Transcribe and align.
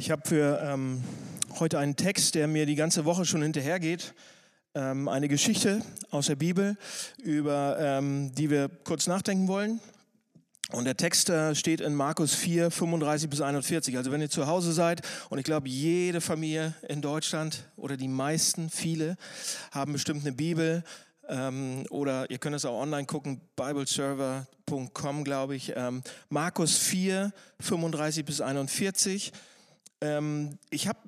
Ich 0.00 0.10
habe 0.10 0.26
für 0.26 0.58
ähm, 0.64 1.04
heute 1.58 1.78
einen 1.78 1.94
Text, 1.94 2.34
der 2.34 2.48
mir 2.48 2.64
die 2.64 2.74
ganze 2.74 3.04
Woche 3.04 3.26
schon 3.26 3.42
hinterhergeht. 3.42 4.14
Ähm, 4.74 5.08
eine 5.08 5.28
Geschichte 5.28 5.82
aus 6.10 6.28
der 6.28 6.36
Bibel, 6.36 6.78
über 7.22 7.76
ähm, 7.78 8.34
die 8.34 8.48
wir 8.48 8.70
kurz 8.84 9.06
nachdenken 9.06 9.46
wollen. 9.46 9.78
Und 10.72 10.86
der 10.86 10.96
Text 10.96 11.28
äh, 11.28 11.54
steht 11.54 11.82
in 11.82 11.94
Markus 11.94 12.34
4, 12.34 12.70
35 12.70 13.28
bis 13.28 13.42
41. 13.42 13.98
Also 13.98 14.10
wenn 14.10 14.22
ihr 14.22 14.30
zu 14.30 14.46
Hause 14.46 14.72
seid, 14.72 15.02
und 15.28 15.36
ich 15.36 15.44
glaube, 15.44 15.68
jede 15.68 16.22
Familie 16.22 16.72
in 16.88 17.02
Deutschland 17.02 17.68
oder 17.76 17.98
die 17.98 18.08
meisten, 18.08 18.70
viele, 18.70 19.18
haben 19.70 19.92
bestimmt 19.92 20.22
eine 20.22 20.32
Bibel. 20.32 20.82
Ähm, 21.28 21.84
oder 21.90 22.30
ihr 22.30 22.38
könnt 22.38 22.56
es 22.56 22.64
auch 22.64 22.80
online 22.80 23.04
gucken, 23.04 23.42
bibleserver.com, 23.54 25.24
glaube 25.24 25.56
ich. 25.56 25.74
Ähm, 25.76 26.02
Markus 26.30 26.78
4, 26.78 27.34
35 27.60 28.24
bis 28.24 28.40
41. 28.40 29.32
Ähm, 30.00 30.58
ich 30.70 30.88
habe 30.88 30.98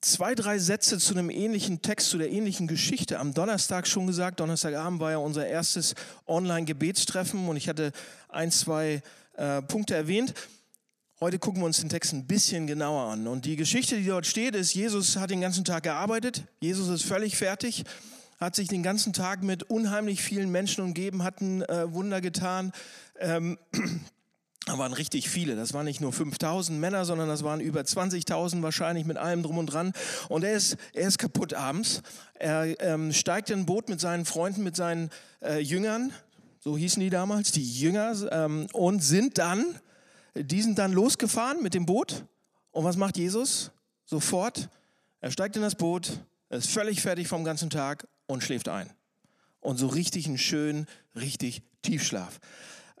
zwei, 0.00 0.34
drei 0.34 0.58
Sätze 0.58 0.98
zu 0.98 1.14
einem 1.14 1.30
ähnlichen 1.30 1.82
Text, 1.82 2.10
zu 2.10 2.18
der 2.18 2.30
ähnlichen 2.30 2.66
Geschichte 2.66 3.18
am 3.18 3.34
Donnerstag 3.34 3.86
schon 3.86 4.06
gesagt. 4.06 4.40
Donnerstagabend 4.40 5.00
war 5.00 5.10
ja 5.10 5.18
unser 5.18 5.46
erstes 5.46 5.94
Online-Gebetstreffen 6.26 7.48
und 7.48 7.56
ich 7.56 7.68
hatte 7.68 7.92
ein, 8.28 8.50
zwei 8.50 9.02
äh, 9.36 9.62
Punkte 9.62 9.94
erwähnt. 9.94 10.34
Heute 11.18 11.38
gucken 11.38 11.62
wir 11.62 11.66
uns 11.66 11.80
den 11.80 11.88
Text 11.88 12.12
ein 12.12 12.26
bisschen 12.26 12.66
genauer 12.66 13.10
an. 13.10 13.26
Und 13.26 13.46
die 13.46 13.56
Geschichte, 13.56 13.96
die 13.96 14.06
dort 14.06 14.26
steht, 14.26 14.54
ist, 14.54 14.74
Jesus 14.74 15.16
hat 15.16 15.30
den 15.30 15.40
ganzen 15.40 15.64
Tag 15.64 15.84
gearbeitet. 15.84 16.44
Jesus 16.60 16.88
ist 16.88 17.04
völlig 17.04 17.36
fertig, 17.36 17.84
hat 18.38 18.54
sich 18.54 18.68
den 18.68 18.82
ganzen 18.82 19.14
Tag 19.14 19.42
mit 19.42 19.62
unheimlich 19.64 20.20
vielen 20.20 20.52
Menschen 20.52 20.84
umgeben, 20.84 21.24
hat 21.24 21.40
ein 21.40 21.62
äh, 21.62 21.90
Wunder 21.92 22.20
getan. 22.20 22.72
Ähm, 23.18 23.58
da 24.66 24.78
waren 24.78 24.92
richtig 24.92 25.30
viele. 25.30 25.54
Das 25.54 25.72
waren 25.74 25.84
nicht 25.84 26.00
nur 26.00 26.12
5000 26.12 26.78
Männer, 26.78 27.04
sondern 27.04 27.28
das 27.28 27.44
waren 27.44 27.60
über 27.60 27.80
20.000 27.80 28.62
wahrscheinlich 28.62 29.06
mit 29.06 29.16
allem 29.16 29.44
drum 29.44 29.58
und 29.58 29.66
dran. 29.66 29.92
Und 30.28 30.42
er 30.42 30.54
ist, 30.54 30.76
er 30.92 31.06
ist 31.06 31.18
kaputt 31.18 31.54
abends. 31.54 32.02
Er 32.34 32.78
ähm, 32.80 33.12
steigt 33.12 33.48
in 33.50 33.60
ein 33.60 33.66
Boot 33.66 33.88
mit 33.88 34.00
seinen 34.00 34.24
Freunden, 34.24 34.64
mit 34.64 34.74
seinen 34.74 35.10
äh, 35.40 35.60
Jüngern, 35.60 36.12
so 36.58 36.76
hießen 36.76 37.00
die 37.00 37.10
damals, 37.10 37.52
die 37.52 37.62
Jünger, 37.62 38.12
ähm, 38.32 38.66
und 38.72 39.04
sind 39.04 39.38
dann, 39.38 39.78
die 40.34 40.60
sind 40.60 40.80
dann 40.80 40.92
losgefahren 40.92 41.62
mit 41.62 41.74
dem 41.74 41.86
Boot. 41.86 42.24
Und 42.72 42.82
was 42.82 42.96
macht 42.96 43.16
Jesus? 43.16 43.70
Sofort, 44.04 44.68
er 45.20 45.30
steigt 45.30 45.54
in 45.54 45.62
das 45.62 45.76
Boot, 45.76 46.18
ist 46.50 46.70
völlig 46.70 47.02
fertig 47.02 47.28
vom 47.28 47.44
ganzen 47.44 47.70
Tag 47.70 48.08
und 48.26 48.42
schläft 48.42 48.68
ein. 48.68 48.90
Und 49.60 49.76
so 49.76 49.86
richtig 49.86 50.26
einen 50.26 50.38
schönen, 50.38 50.88
richtig 51.14 51.62
Tiefschlaf. 51.82 52.40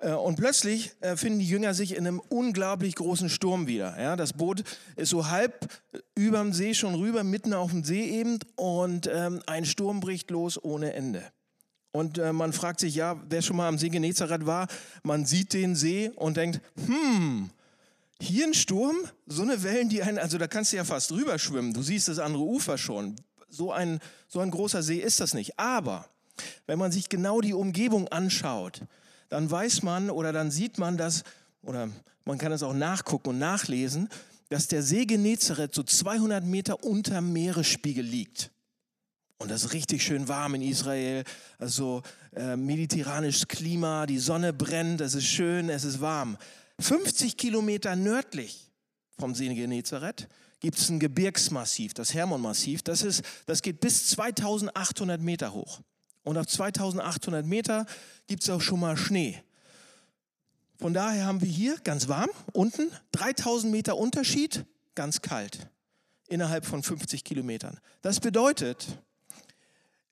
Äh, 0.00 0.12
und 0.12 0.36
plötzlich 0.36 0.92
äh, 1.00 1.16
finden 1.16 1.38
die 1.38 1.48
Jünger 1.48 1.74
sich 1.74 1.96
in 1.96 2.06
einem 2.06 2.20
unglaublich 2.28 2.94
großen 2.94 3.28
Sturm 3.28 3.66
wieder. 3.66 4.00
Ja, 4.00 4.16
das 4.16 4.32
Boot 4.32 4.62
ist 4.96 5.10
so 5.10 5.28
halb 5.28 5.68
über 6.14 6.38
dem 6.38 6.52
See 6.52 6.74
schon 6.74 6.94
rüber, 6.94 7.24
mitten 7.24 7.54
auf 7.54 7.70
dem 7.70 7.84
See 7.84 8.04
eben, 8.04 8.38
und 8.56 9.08
ähm, 9.12 9.42
ein 9.46 9.64
Sturm 9.64 10.00
bricht 10.00 10.30
los 10.30 10.62
ohne 10.62 10.92
Ende. 10.92 11.22
Und 11.92 12.18
äh, 12.18 12.32
man 12.32 12.52
fragt 12.52 12.80
sich, 12.80 12.94
ja, 12.94 13.18
wer 13.28 13.40
schon 13.40 13.56
mal 13.56 13.68
am 13.68 13.78
See 13.78 13.88
Genezareth 13.88 14.44
war, 14.44 14.68
man 15.02 15.24
sieht 15.24 15.54
den 15.54 15.74
See 15.74 16.10
und 16.14 16.36
denkt, 16.36 16.60
hm, 16.84 17.50
hier 18.20 18.46
ein 18.46 18.54
Sturm, 18.54 18.96
so 19.26 19.42
eine 19.42 19.62
Wellen, 19.62 19.88
die 19.88 20.02
einen, 20.02 20.18
also 20.18 20.36
da 20.36 20.46
kannst 20.46 20.72
du 20.72 20.76
ja 20.76 20.84
fast 20.84 21.12
rüber 21.12 21.38
schwimmen. 21.38 21.72
Du 21.72 21.82
siehst 21.82 22.08
das 22.08 22.18
andere 22.18 22.42
Ufer 22.42 22.76
schon. 22.76 23.16
So 23.48 23.72
ein, 23.72 24.00
so 24.28 24.40
ein 24.40 24.50
großer 24.50 24.82
See 24.82 24.98
ist 24.98 25.20
das 25.20 25.32
nicht. 25.32 25.58
Aber 25.58 26.06
wenn 26.66 26.78
man 26.78 26.92
sich 26.92 27.08
genau 27.08 27.40
die 27.40 27.54
Umgebung 27.54 28.08
anschaut, 28.08 28.82
dann 29.28 29.50
weiß 29.50 29.82
man 29.82 30.10
oder 30.10 30.32
dann 30.32 30.50
sieht 30.50 30.78
man, 30.78 30.96
dass, 30.96 31.24
oder 31.62 31.88
man 32.24 32.38
kann 32.38 32.52
es 32.52 32.62
auch 32.62 32.74
nachgucken 32.74 33.30
und 33.30 33.38
nachlesen, 33.38 34.08
dass 34.48 34.68
der 34.68 34.82
See 34.82 35.06
Genezareth 35.06 35.74
so 35.74 35.82
200 35.82 36.44
Meter 36.44 36.84
unter 36.84 37.20
Meeresspiegel 37.20 38.04
liegt. 38.04 38.50
Und 39.38 39.50
das 39.50 39.64
ist 39.64 39.72
richtig 39.72 40.02
schön 40.02 40.28
warm 40.28 40.54
in 40.54 40.62
Israel. 40.62 41.24
Also 41.58 42.02
äh, 42.34 42.56
mediterranisches 42.56 43.48
Klima, 43.48 44.06
die 44.06 44.18
Sonne 44.18 44.52
brennt, 44.52 45.00
es 45.00 45.14
ist 45.14 45.26
schön, 45.26 45.68
es 45.68 45.84
ist 45.84 46.00
warm. 46.00 46.38
50 46.80 47.36
Kilometer 47.36 47.96
nördlich 47.96 48.70
vom 49.18 49.34
See 49.34 49.52
Genezareth 49.52 50.28
gibt 50.60 50.78
es 50.78 50.88
ein 50.88 51.00
Gebirgsmassiv, 51.00 51.94
das 51.94 52.14
Hermonmassiv. 52.14 52.82
Das, 52.82 53.22
das 53.46 53.62
geht 53.62 53.80
bis 53.80 54.08
2800 54.08 55.20
Meter 55.20 55.52
hoch. 55.52 55.80
Und 56.26 56.38
auf 56.38 56.48
2800 56.48 57.46
Meter 57.46 57.86
gibt 58.26 58.42
es 58.42 58.50
auch 58.50 58.60
schon 58.60 58.80
mal 58.80 58.96
Schnee. 58.96 59.40
Von 60.76 60.92
daher 60.92 61.24
haben 61.24 61.40
wir 61.40 61.48
hier 61.48 61.76
ganz 61.84 62.08
warm, 62.08 62.28
unten 62.52 62.90
3000 63.12 63.70
Meter 63.70 63.96
Unterschied, 63.96 64.64
ganz 64.96 65.22
kalt, 65.22 65.70
innerhalb 66.26 66.66
von 66.66 66.82
50 66.82 67.22
Kilometern. 67.22 67.78
Das 68.02 68.18
bedeutet, 68.18 68.98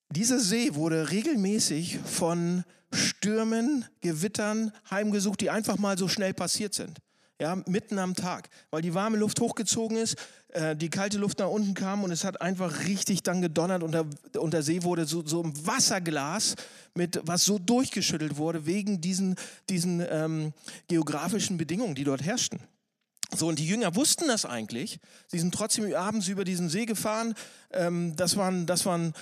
dieser 0.09 0.39
See 0.39 0.77
wurde 0.77 1.11
regelmäßig 1.11 1.99
von 1.99 2.63
Stürmen, 2.93 3.85
Gewittern 4.01 4.71
heimgesucht, 4.93 5.41
die 5.41 5.51
einfach 5.51 5.79
mal 5.79 5.99
so 5.99 6.07
schnell 6.07 6.33
passiert 6.33 6.75
sind 6.75 7.01
ja, 7.41 7.57
mitten 7.67 7.99
am 7.99 8.15
Tag, 8.15 8.49
weil 8.71 8.83
die 8.83 8.95
warme 8.95 9.17
Luft 9.17 9.41
hochgezogen 9.41 9.97
ist, 9.97 10.17
äh, 10.49 10.77
die 10.77 10.89
kalte 10.89 11.19
Luft 11.19 11.41
nach 11.41 11.49
unten 11.49 11.75
kam 11.75 12.05
und 12.05 12.13
es 12.13 12.25
hat 12.25 12.41
einfach 12.41 12.87
richtig 12.87 13.23
dann 13.23 13.43
gedonnert 13.43 13.83
und 13.83 13.93
der, 13.93 14.07
und 14.41 14.53
der 14.53 14.63
See 14.63 14.83
wurde 14.85 15.05
so, 15.05 15.27
so 15.27 15.43
ein 15.43 15.53
Wasserglas, 15.67 16.55
mit, 16.95 17.21
was 17.25 17.45
so 17.45 17.59
durchgeschüttelt 17.59 18.37
wurde 18.37 18.67
wegen 18.67 19.01
diesen, 19.01 19.35
diesen 19.69 20.05
ähm, 20.09 20.53
geografischen 20.87 21.57
Bedingungen, 21.57 21.97
die 21.97 22.05
dort 22.05 22.23
herrschten. 22.23 22.61
So, 23.35 23.49
und 23.49 23.59
die 23.59 23.67
Jünger 23.67 23.97
wussten 23.97 24.29
das 24.29 24.45
eigentlich. 24.45 25.01
Sie 25.27 25.41
sind 25.41 25.53
trotzdem 25.53 25.93
abends 25.93 26.29
über 26.29 26.45
diesen 26.45 26.69
See 26.69 26.87
gefahren. 26.87 27.35
Ähm, 27.73 28.15
das 28.15 28.37
waren, 28.37 28.67
das 28.67 28.87
waren 28.87 29.13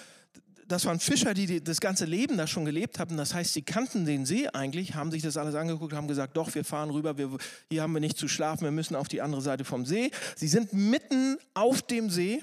das 0.72 0.86
waren 0.86 0.98
Fischer, 0.98 1.34
die 1.34 1.62
das 1.62 1.80
ganze 1.80 2.06
Leben 2.06 2.38
da 2.38 2.46
schon 2.46 2.64
gelebt 2.64 2.98
haben. 2.98 3.16
Das 3.16 3.34
heißt, 3.34 3.52
sie 3.52 3.62
kannten 3.62 4.06
den 4.06 4.24
See 4.24 4.48
eigentlich, 4.48 4.94
haben 4.94 5.10
sich 5.10 5.22
das 5.22 5.36
alles 5.36 5.54
angeguckt, 5.54 5.92
haben 5.92 6.08
gesagt, 6.08 6.36
doch, 6.36 6.54
wir 6.54 6.64
fahren 6.64 6.90
rüber, 6.90 7.18
wir, 7.18 7.36
hier 7.70 7.82
haben 7.82 7.92
wir 7.92 8.00
nicht 8.00 8.16
zu 8.16 8.26
schlafen, 8.26 8.64
wir 8.64 8.70
müssen 8.70 8.96
auf 8.96 9.08
die 9.08 9.20
andere 9.20 9.42
Seite 9.42 9.64
vom 9.64 9.84
See. 9.84 10.10
Sie 10.34 10.48
sind 10.48 10.72
mitten 10.72 11.36
auf 11.52 11.82
dem 11.82 12.08
See, 12.08 12.42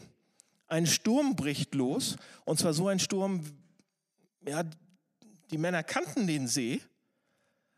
ein 0.68 0.86
Sturm 0.86 1.36
bricht 1.36 1.74
los, 1.74 2.18
und 2.46 2.60
zwar 2.60 2.74
so 2.74 2.88
ein 2.88 3.00
Sturm, 3.00 3.42
ja, 4.48 4.64
die 5.50 5.58
Männer 5.58 5.82
kannten 5.82 6.28
den 6.28 6.48
See, 6.48 6.82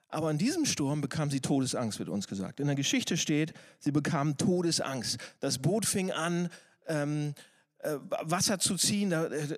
aber 0.09 0.29
in 0.29 0.38
diesem 0.38 0.66
Sturm 0.66 1.00
bekamen 1.00 1.31
sie 1.31 1.40
Todesangst, 1.40 1.97
wird 2.00 2.09
uns 2.09 2.28
gesagt. 2.28 2.59
In 2.59 2.67
der 2.67 2.75
Geschichte 2.75 3.16
steht, 3.16 3.53
sie 3.79 3.94
bekamen 3.94 4.35
Todesangst. 4.35 5.17
Das 5.40 5.59
Boot 5.59 5.85
fing 5.85 6.11
an, 6.11 6.50
ähm, 6.88 7.29
äh, 7.29 7.50
Wasser 8.21 8.59
zu 8.59 8.75
ziehen. 8.75 9.11
Äh, 9.11 9.57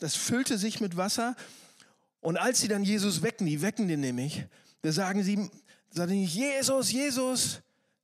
das 0.00 0.16
füllte 0.16 0.58
sich 0.58 0.80
mit 0.80 0.96
Wasser. 0.96 1.36
Und 2.20 2.36
als 2.36 2.60
sie 2.60 2.68
dann 2.68 2.84
Jesus 2.84 3.22
wecken, 3.22 3.46
die 3.46 3.62
wecken 3.62 3.88
den 3.88 4.00
nämlich, 4.00 4.44
da 4.82 4.92
sagen 4.92 5.22
sie, 5.22 5.50
sagen 5.90 6.22
Jesus, 6.22 6.92
Jesus, 6.92 7.62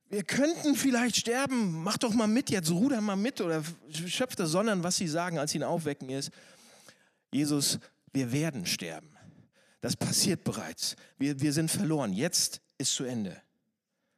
wir 0.09 0.23
könnten 0.23 0.75
vielleicht 0.75 1.17
sterben, 1.17 1.83
mach 1.83 1.97
doch 1.97 2.13
mal 2.13 2.27
mit 2.27 2.49
jetzt, 2.49 2.71
ruder 2.71 3.01
mal 3.01 3.15
mit 3.15 3.41
oder 3.41 3.63
schöpft 3.89 4.39
das, 4.39 4.51
sondern 4.51 4.83
was 4.83 4.95
sie 4.95 5.07
sagen, 5.07 5.37
als 5.37 5.51
sie 5.51 5.57
ihn 5.57 5.63
aufwecken, 5.63 6.09
ist, 6.09 6.31
Jesus, 7.31 7.79
wir 8.13 8.31
werden 8.31 8.65
sterben. 8.65 9.09
Das 9.81 9.95
passiert 9.95 10.43
bereits. 10.43 10.95
Wir, 11.17 11.39
wir 11.39 11.53
sind 11.53 11.69
verloren. 11.69 12.13
Jetzt 12.13 12.61
ist 12.77 12.95
zu 12.95 13.03
Ende. 13.03 13.41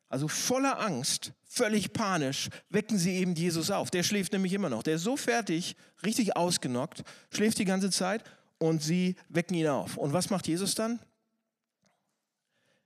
Also 0.09 0.27
voller 0.27 0.79
Angst, 0.79 1.33
völlig 1.45 1.93
panisch, 1.93 2.49
wecken 2.69 2.97
sie 2.97 3.17
eben 3.17 3.35
Jesus 3.35 3.69
auf. 3.69 3.91
Der 3.91 4.01
schläft 4.01 4.33
nämlich 4.33 4.53
immer 4.53 4.69
noch. 4.69 4.81
Der 4.81 4.95
ist 4.95 5.03
so 5.03 5.15
fertig, 5.15 5.75
richtig 6.03 6.35
ausgenockt, 6.35 7.03
schläft 7.31 7.59
die 7.59 7.65
ganze 7.65 7.91
Zeit 7.91 8.23
und 8.57 8.81
sie 8.81 9.15
wecken 9.29 9.53
ihn 9.55 9.67
auf. 9.67 9.97
Und 9.97 10.11
was 10.11 10.31
macht 10.31 10.47
Jesus 10.47 10.73
dann? 10.73 10.99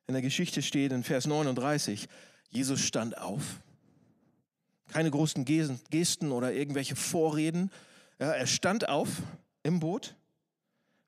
In 0.06 0.14
der 0.14 0.22
Geschichte 0.22 0.62
steht 0.62 0.92
in 0.92 1.04
Vers 1.04 1.26
39, 1.26 2.10
Jesus 2.50 2.82
stand 2.82 3.18
auf. 3.18 3.62
Keine 4.92 5.10
großen 5.10 5.46
Gesten 5.46 6.32
oder 6.34 6.52
irgendwelche 6.52 6.98
Vorreden. 6.98 7.72
Ja, 8.20 8.32
er 8.32 8.48
stand 8.48 8.90
auf 8.90 9.08
im 9.64 9.80
Boot, 9.80 10.16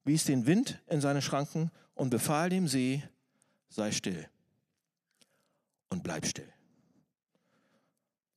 wies 0.05 0.23
den 0.23 0.45
Wind 0.45 0.79
in 0.87 1.01
seine 1.01 1.21
Schranken 1.21 1.71
und 1.93 2.09
befahl 2.09 2.49
dem 2.49 2.69
See, 2.69 3.03
sei 3.67 3.91
still 3.91 4.29
und 5.95 6.03
bleib 6.03 6.25
still. 6.25 6.51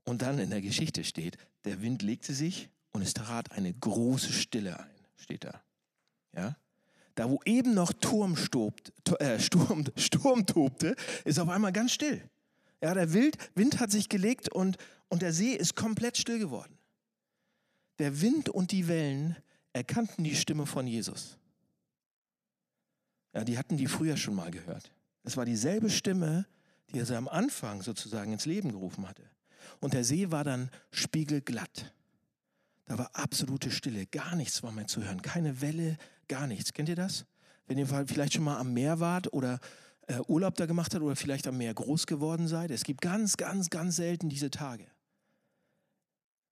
Und 0.05 0.23
dann 0.23 0.39
in 0.39 0.51
der 0.51 0.63
Geschichte 0.63 1.05
steht, 1.05 1.37
der 1.65 1.83
Wind 1.83 2.03
legte 2.03 2.33
sich 2.33 2.71
und 2.93 3.03
es 3.03 3.15
trat 3.15 3.53
eine 3.53 3.75
große 3.75 4.33
Stille 4.33 4.79
ein, 4.79 4.95
steht 5.17 5.45
da. 5.45 5.61
Ja? 6.35 6.57
Da, 7.17 7.29
wo 7.29 7.41
eben 7.45 7.75
noch 7.75 7.93
Turm 7.93 8.37
stobt, 8.37 8.93
äh, 9.19 9.41
Sturm, 9.41 9.85
Sturm 9.97 10.47
tobte, 10.47 10.95
ist 11.25 11.41
auf 11.41 11.49
einmal 11.49 11.73
ganz 11.73 11.93
still. 11.93 12.23
Ja, 12.81 12.95
der 12.95 13.13
Wind, 13.13 13.37
Wind 13.57 13.81
hat 13.81 13.91
sich 13.91 14.09
gelegt 14.09 14.49
und, 14.49 14.77
und 15.09 15.21
der 15.21 15.33
See 15.33 15.53
ist 15.53 15.75
komplett 15.75 16.17
still 16.17 16.39
geworden. 16.39 16.79
Der 17.99 18.21
Wind 18.21 18.49
und 18.49 18.71
die 18.71 18.87
Wellen 18.87 19.37
erkannten 19.73 20.23
die 20.23 20.37
Stimme 20.37 20.65
von 20.65 20.87
Jesus. 20.87 21.37
Ja, 23.35 23.43
die 23.43 23.59
hatten 23.59 23.77
die 23.77 23.89
früher 23.89 24.17
schon 24.17 24.37
mal 24.37 24.53
gehört. 24.53 24.93
Es 25.25 25.37
war 25.37 25.45
dieselbe 25.45 25.91
Stimme, 25.91 26.47
die 26.93 26.99
er 26.99 27.11
am 27.17 27.29
Anfang 27.29 27.83
sozusagen 27.83 28.33
ins 28.33 28.47
Leben 28.47 28.73
gerufen 28.73 29.09
hatte. 29.09 29.23
Und 29.81 29.95
der 29.95 30.05
See 30.05 30.31
war 30.31 30.45
dann 30.45 30.71
spiegelglatt. 30.91 31.93
Da 32.87 32.99
war 32.99 33.11
absolute 33.13 33.71
Stille, 33.71 34.07
gar 34.07 34.35
nichts 34.35 34.63
war 34.63 34.73
mehr 34.73 34.87
zu 34.87 35.05
hören, 35.05 35.21
keine 35.21 35.61
Welle, 35.61 35.99
gar 36.27 36.47
nichts. 36.47 36.73
Kennt 36.73 36.89
ihr 36.89 36.97
das? 36.97 37.27
Wenn 37.67 37.77
ihr 37.77 37.87
vielleicht 37.87 38.33
schon 38.33 38.45
mal 38.45 38.59
am 38.59 38.73
Meer 38.73 38.99
wart 38.99 39.33
oder 39.35 39.61
äh, 40.09 40.21
Urlaub 40.27 40.55
da 40.57 40.67
gemacht 40.67 40.95
habt 40.95 41.05
oder 41.05 41.17
vielleicht 41.17 41.47
am 41.47 41.59
Meer 41.59 41.75
groß 41.75 42.07
geworden 42.07 42.49
seid. 42.49 42.71
Es 42.71 42.85
gibt 42.85 43.03
ganz, 43.03 43.37
ganz, 43.37 43.71
ganz 43.71 43.97
selten 43.97 44.29
diese 44.29 44.51
Tage, 44.51 44.87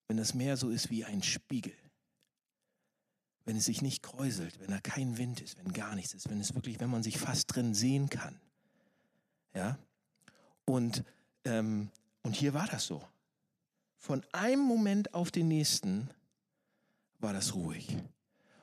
wenn 0.09 0.19
das 0.19 0.35
Meer 0.35 0.57
so 0.57 0.69
ist 0.69 0.91
wie 0.91 1.05
ein 1.05 1.23
Spiegel. 1.23 1.75
Wenn 3.47 3.57
es 3.57 3.65
sich 3.65 3.81
nicht 3.81 4.03
kräuselt, 4.03 4.59
wenn 4.61 4.71
da 4.73 4.81
kein 4.81 5.19
Wind 5.19 5.41
ist, 5.41 5.57
wenn 5.59 5.73
gar 5.73 5.95
nichts 5.95 6.15
ist, 6.15 6.29
wenn 6.29 6.41
es 6.41 6.55
wirklich, 6.55 6.81
wenn 6.81 6.91
man 6.91 7.03
sich 7.03 7.19
fast 7.19 7.55
drin 7.55 7.75
sehen 7.75 8.11
kann. 8.11 8.39
Ja? 9.55 9.79
Und, 10.67 11.03
ähm, 11.45 11.91
und 12.23 12.35
hier 12.35 12.53
war 12.53 12.67
das 12.67 12.87
so. 12.87 13.03
Von 13.97 14.23
einem 14.33 14.63
Moment 14.63 15.15
auf 15.15 15.31
den 15.31 15.49
nächsten 15.49 16.11
war 17.19 17.33
das 17.33 17.55
ruhig. 17.55 17.97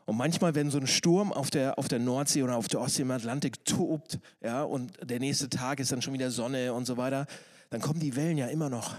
Und 0.06 0.18
manchmal, 0.18 0.54
wenn 0.54 0.70
so 0.70 0.78
ein 0.78 0.88
Sturm 0.88 1.32
auf 1.32 1.50
der, 1.50 1.80
auf 1.80 1.88
der 1.88 2.00
Nordsee 2.00 2.44
oder 2.44 2.58
auf 2.58 2.68
der 2.68 2.82
Ostsee 2.82 3.04
im 3.04 3.12
Atlantik 3.12 3.64
tobt, 3.66 4.20
ja, 4.42 4.64
und 4.64 4.92
der 5.02 5.20
nächste 5.20 5.50
Tag 5.50 5.80
ist 5.80 5.92
dann 5.92 6.02
schon 6.02 6.14
wieder 6.14 6.30
Sonne 6.30 6.74
und 6.74 6.86
so 6.86 6.98
weiter, 6.98 7.26
dann 7.70 7.82
kommen 7.82 8.00
die 8.00 8.16
Wellen 8.16 8.38
ja 8.38 8.48
immer 8.48 8.70
noch. 8.70 8.96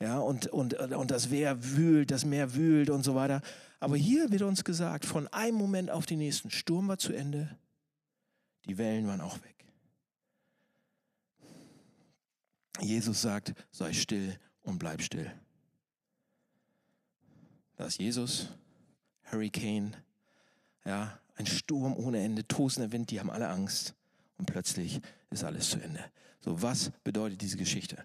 Ja, 0.00 0.18
und, 0.18 0.46
und, 0.46 0.74
und 0.74 1.10
das 1.10 1.28
Meer 1.28 1.62
wühlt, 1.62 2.10
das 2.10 2.24
Meer 2.24 2.54
wühlt 2.54 2.88
und 2.88 3.02
so 3.02 3.14
weiter. 3.14 3.42
Aber 3.80 3.96
hier 3.96 4.30
wird 4.30 4.42
uns 4.42 4.64
gesagt, 4.64 5.04
von 5.04 5.28
einem 5.28 5.56
Moment 5.56 5.90
auf 5.90 6.06
den 6.06 6.18
nächsten, 6.18 6.50
Sturm 6.50 6.88
war 6.88 6.98
zu 6.98 7.12
Ende, 7.12 7.58
die 8.66 8.78
Wellen 8.78 9.06
waren 9.06 9.20
auch 9.20 9.36
weg. 9.42 9.56
Jesus 12.78 13.22
sagt, 13.22 13.54
sei 13.70 13.92
still 13.92 14.38
und 14.62 14.78
bleib 14.78 15.02
still. 15.02 15.30
Da 17.76 17.86
ist 17.86 17.98
Jesus, 17.98 18.48
Hurricane, 19.24 19.96
ja, 20.84 21.18
ein 21.36 21.46
Sturm 21.46 21.96
ohne 21.96 22.22
Ende, 22.22 22.46
tosender 22.46 22.92
Wind, 22.92 23.10
die 23.10 23.18
haben 23.18 23.30
alle 23.30 23.48
Angst. 23.48 23.94
Und 24.36 24.46
plötzlich 24.46 25.00
ist 25.30 25.44
alles 25.44 25.70
zu 25.70 25.80
Ende. 25.80 26.04
So, 26.40 26.60
was 26.62 26.90
bedeutet 27.04 27.40
diese 27.40 27.56
Geschichte? 27.56 28.02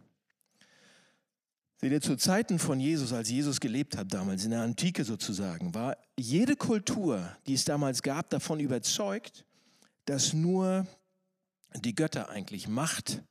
Seht 1.77 1.91
ihr, 1.91 2.01
zu 2.01 2.15
Zeiten 2.15 2.59
von 2.59 2.79
Jesus, 2.79 3.13
als 3.13 3.29
Jesus 3.29 3.59
gelebt 3.59 3.97
hat 3.97 4.13
damals, 4.13 4.45
in 4.45 4.51
der 4.51 4.61
Antike 4.61 5.03
sozusagen, 5.03 5.73
war 5.73 5.97
jede 6.17 6.55
Kultur, 6.55 7.35
die 7.47 7.53
es 7.53 7.65
damals 7.65 8.01
gab, 8.01 8.29
davon 8.29 8.59
überzeugt, 8.59 9.45
dass 10.05 10.33
nur 10.33 10.87
die 11.73 11.95
Götter 11.95 12.29
eigentlich 12.29 12.67
Macht 12.67 13.21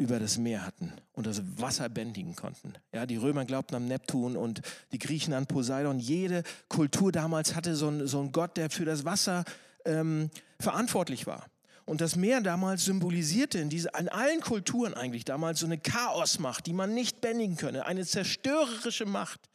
über 0.00 0.18
das 0.18 0.38
Meer 0.38 0.64
hatten 0.64 0.92
und 1.12 1.26
das 1.26 1.42
Wasser 1.56 1.90
bändigen 1.90 2.34
konnten. 2.34 2.72
Ja, 2.92 3.04
die 3.04 3.16
Römer 3.16 3.44
glaubten 3.44 3.74
an 3.74 3.86
Neptun 3.86 4.34
und 4.34 4.62
die 4.92 4.98
Griechen 4.98 5.34
an 5.34 5.46
Poseidon. 5.46 5.98
Jede 5.98 6.42
Kultur 6.68 7.12
damals 7.12 7.54
hatte 7.54 7.76
so 7.76 7.88
einen, 7.88 8.06
so 8.06 8.18
einen 8.18 8.32
Gott, 8.32 8.56
der 8.56 8.70
für 8.70 8.86
das 8.86 9.04
Wasser 9.04 9.44
ähm, 9.84 10.30
verantwortlich 10.58 11.26
war. 11.26 11.44
Und 11.84 12.00
das 12.00 12.16
Meer 12.16 12.40
damals 12.40 12.86
symbolisierte 12.86 13.58
in, 13.58 13.68
diese, 13.68 13.90
in 13.98 14.08
allen 14.08 14.40
Kulturen 14.40 14.94
eigentlich 14.94 15.26
damals 15.26 15.60
so 15.60 15.66
eine 15.66 15.76
Chaosmacht, 15.76 16.64
die 16.66 16.72
man 16.72 16.94
nicht 16.94 17.20
bändigen 17.20 17.58
könne, 17.58 17.84
eine 17.84 18.06
zerstörerische 18.06 19.04
Macht, 19.04 19.50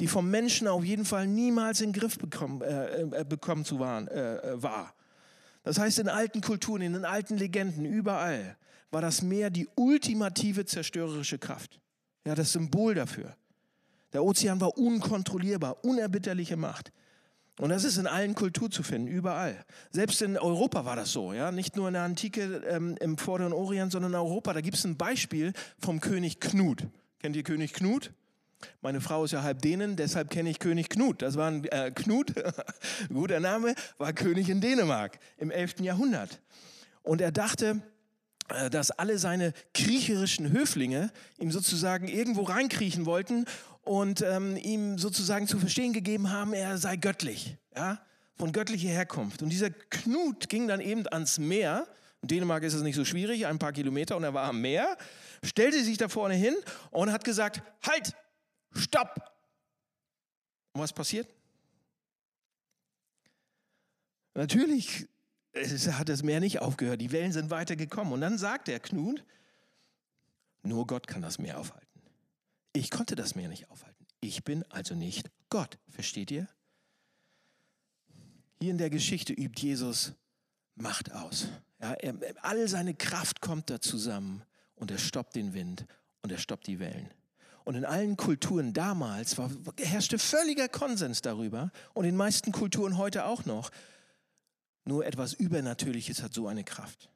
die 0.00 0.06
vom 0.06 0.30
Menschen 0.30 0.68
auf 0.68 0.84
jeden 0.84 1.04
Fall 1.04 1.26
niemals 1.26 1.82
in 1.82 1.92
den 1.92 2.00
Griff 2.00 2.18
bekommen, 2.18 2.62
äh, 2.62 3.02
äh, 3.02 3.24
bekommen 3.24 3.66
zu 3.66 3.78
waren, 3.78 4.08
äh, 4.08 4.36
äh, 4.36 4.62
war. 4.62 4.94
Das 5.64 5.78
heißt, 5.78 5.98
in 5.98 6.08
alten 6.08 6.40
Kulturen, 6.40 6.80
in 6.80 6.94
den 6.94 7.04
alten 7.04 7.36
Legenden, 7.36 7.84
überall 7.84 8.56
war 8.92 9.00
das 9.00 9.22
Meer 9.22 9.50
die 9.50 9.68
ultimative 9.74 10.64
zerstörerische 10.64 11.38
Kraft. 11.38 11.80
Ja, 12.24 12.36
das 12.36 12.52
Symbol 12.52 12.94
dafür. 12.94 13.36
Der 14.12 14.22
Ozean 14.22 14.60
war 14.60 14.76
unkontrollierbar, 14.78 15.84
unerbitterliche 15.84 16.56
Macht. 16.56 16.92
Und 17.58 17.70
das 17.70 17.84
ist 17.84 17.96
in 17.96 18.06
allen 18.06 18.34
Kulturen 18.34 18.70
zu 18.70 18.82
finden, 18.82 19.08
überall. 19.08 19.64
Selbst 19.90 20.22
in 20.22 20.38
Europa 20.38 20.84
war 20.84 20.96
das 20.96 21.12
so, 21.12 21.32
ja, 21.32 21.50
nicht 21.52 21.76
nur 21.76 21.88
in 21.88 21.94
der 21.94 22.02
Antike 22.02 22.62
ähm, 22.68 22.96
im 23.00 23.18
Vorderen 23.18 23.52
Orient, 23.52 23.92
sondern 23.92 24.12
in 24.12 24.18
Europa. 24.18 24.52
Da 24.52 24.60
gibt 24.60 24.76
es 24.76 24.84
ein 24.84 24.96
Beispiel 24.96 25.52
vom 25.78 26.00
König 26.00 26.40
Knut. 26.40 26.86
Kennt 27.18 27.36
ihr 27.36 27.42
König 27.42 27.72
Knut? 27.72 28.12
Meine 28.80 29.00
Frau 29.00 29.24
ist 29.24 29.32
ja 29.32 29.42
halb 29.42 29.60
Dänen, 29.60 29.96
deshalb 29.96 30.30
kenne 30.30 30.50
ich 30.50 30.60
König 30.60 30.88
Knut. 30.88 31.20
Das 31.20 31.36
war 31.36 31.50
ein 31.50 31.64
äh, 31.64 31.90
Knut, 31.94 32.32
guter 33.08 33.40
Name, 33.40 33.74
war 33.98 34.12
König 34.12 34.48
in 34.48 34.60
Dänemark 34.60 35.18
im 35.36 35.50
11. 35.50 35.80
Jahrhundert. 35.80 36.40
Und 37.02 37.20
er 37.20 37.32
dachte, 37.32 37.82
dass 38.70 38.90
alle 38.90 39.18
seine 39.18 39.52
kriecherischen 39.74 40.50
Höflinge 40.50 41.10
ihm 41.38 41.50
sozusagen 41.50 42.08
irgendwo 42.08 42.42
reinkriechen 42.42 43.06
wollten 43.06 43.46
und 43.82 44.22
ähm, 44.22 44.56
ihm 44.56 44.98
sozusagen 44.98 45.46
zu 45.46 45.58
verstehen 45.58 45.92
gegeben 45.92 46.30
haben, 46.30 46.52
er 46.52 46.78
sei 46.78 46.96
göttlich, 46.96 47.56
ja, 47.74 48.00
von 48.36 48.52
göttlicher 48.52 48.88
Herkunft. 48.88 49.42
Und 49.42 49.50
dieser 49.50 49.70
Knut 49.70 50.48
ging 50.48 50.68
dann 50.68 50.80
eben 50.80 51.06
ans 51.08 51.38
Meer. 51.38 51.86
In 52.22 52.28
Dänemark 52.28 52.62
ist 52.62 52.74
es 52.74 52.82
nicht 52.82 52.94
so 52.94 53.04
schwierig, 53.04 53.46
ein 53.46 53.58
paar 53.58 53.72
Kilometer, 53.72 54.16
und 54.16 54.24
er 54.24 54.34
war 54.34 54.48
am 54.48 54.60
Meer, 54.60 54.96
stellte 55.42 55.82
sich 55.82 55.98
da 55.98 56.08
vorne 56.08 56.34
hin 56.34 56.54
und 56.90 57.10
hat 57.10 57.24
gesagt, 57.24 57.62
halt, 57.86 58.14
stopp. 58.74 59.32
Und 60.72 60.80
was 60.80 60.92
passiert? 60.92 61.28
Natürlich 64.34 65.08
es 65.52 65.86
hat 65.88 66.08
das 66.08 66.22
Meer 66.22 66.40
nicht 66.40 66.60
aufgehört. 66.60 67.00
Die 67.00 67.12
Wellen 67.12 67.32
sind 67.32 67.50
weitergekommen. 67.50 68.12
Und 68.12 68.20
dann 68.20 68.38
sagt 68.38 68.68
der 68.68 68.80
Knut, 68.80 69.24
nur 70.62 70.86
Gott 70.86 71.06
kann 71.06 71.22
das 71.22 71.38
Meer 71.38 71.58
aufhalten. 71.58 71.86
Ich 72.72 72.90
konnte 72.90 73.14
das 73.16 73.34
Meer 73.34 73.48
nicht 73.48 73.70
aufhalten. 73.70 74.06
Ich 74.20 74.44
bin 74.44 74.64
also 74.70 74.94
nicht 74.94 75.30
Gott. 75.50 75.78
Versteht 75.88 76.30
ihr? 76.30 76.48
Hier 78.60 78.70
in 78.70 78.78
der 78.78 78.90
Geschichte 78.90 79.32
übt 79.32 79.60
Jesus 79.60 80.12
Macht 80.74 81.12
aus. 81.12 81.48
Ja, 81.80 81.92
er, 81.92 82.14
all 82.40 82.66
seine 82.66 82.94
Kraft 82.94 83.40
kommt 83.42 83.68
da 83.68 83.80
zusammen 83.80 84.42
und 84.74 84.90
er 84.90 84.98
stoppt 84.98 85.34
den 85.34 85.52
Wind 85.52 85.84
und 86.22 86.32
er 86.32 86.38
stoppt 86.38 86.66
die 86.66 86.78
Wellen. 86.78 87.10
Und 87.64 87.74
in 87.74 87.84
allen 87.84 88.16
Kulturen 88.16 88.72
damals 88.72 89.36
war, 89.36 89.50
herrschte 89.78 90.18
völliger 90.18 90.68
Konsens 90.68 91.20
darüber 91.20 91.70
und 91.92 92.04
in 92.04 92.12
den 92.12 92.16
meisten 92.16 92.52
Kulturen 92.52 92.96
heute 92.96 93.26
auch 93.26 93.44
noch, 93.44 93.70
nur 94.84 95.06
etwas 95.06 95.32
Übernatürliches 95.32 96.22
hat 96.22 96.34
so 96.34 96.48
eine 96.48 96.64
Kraft. 96.64 97.10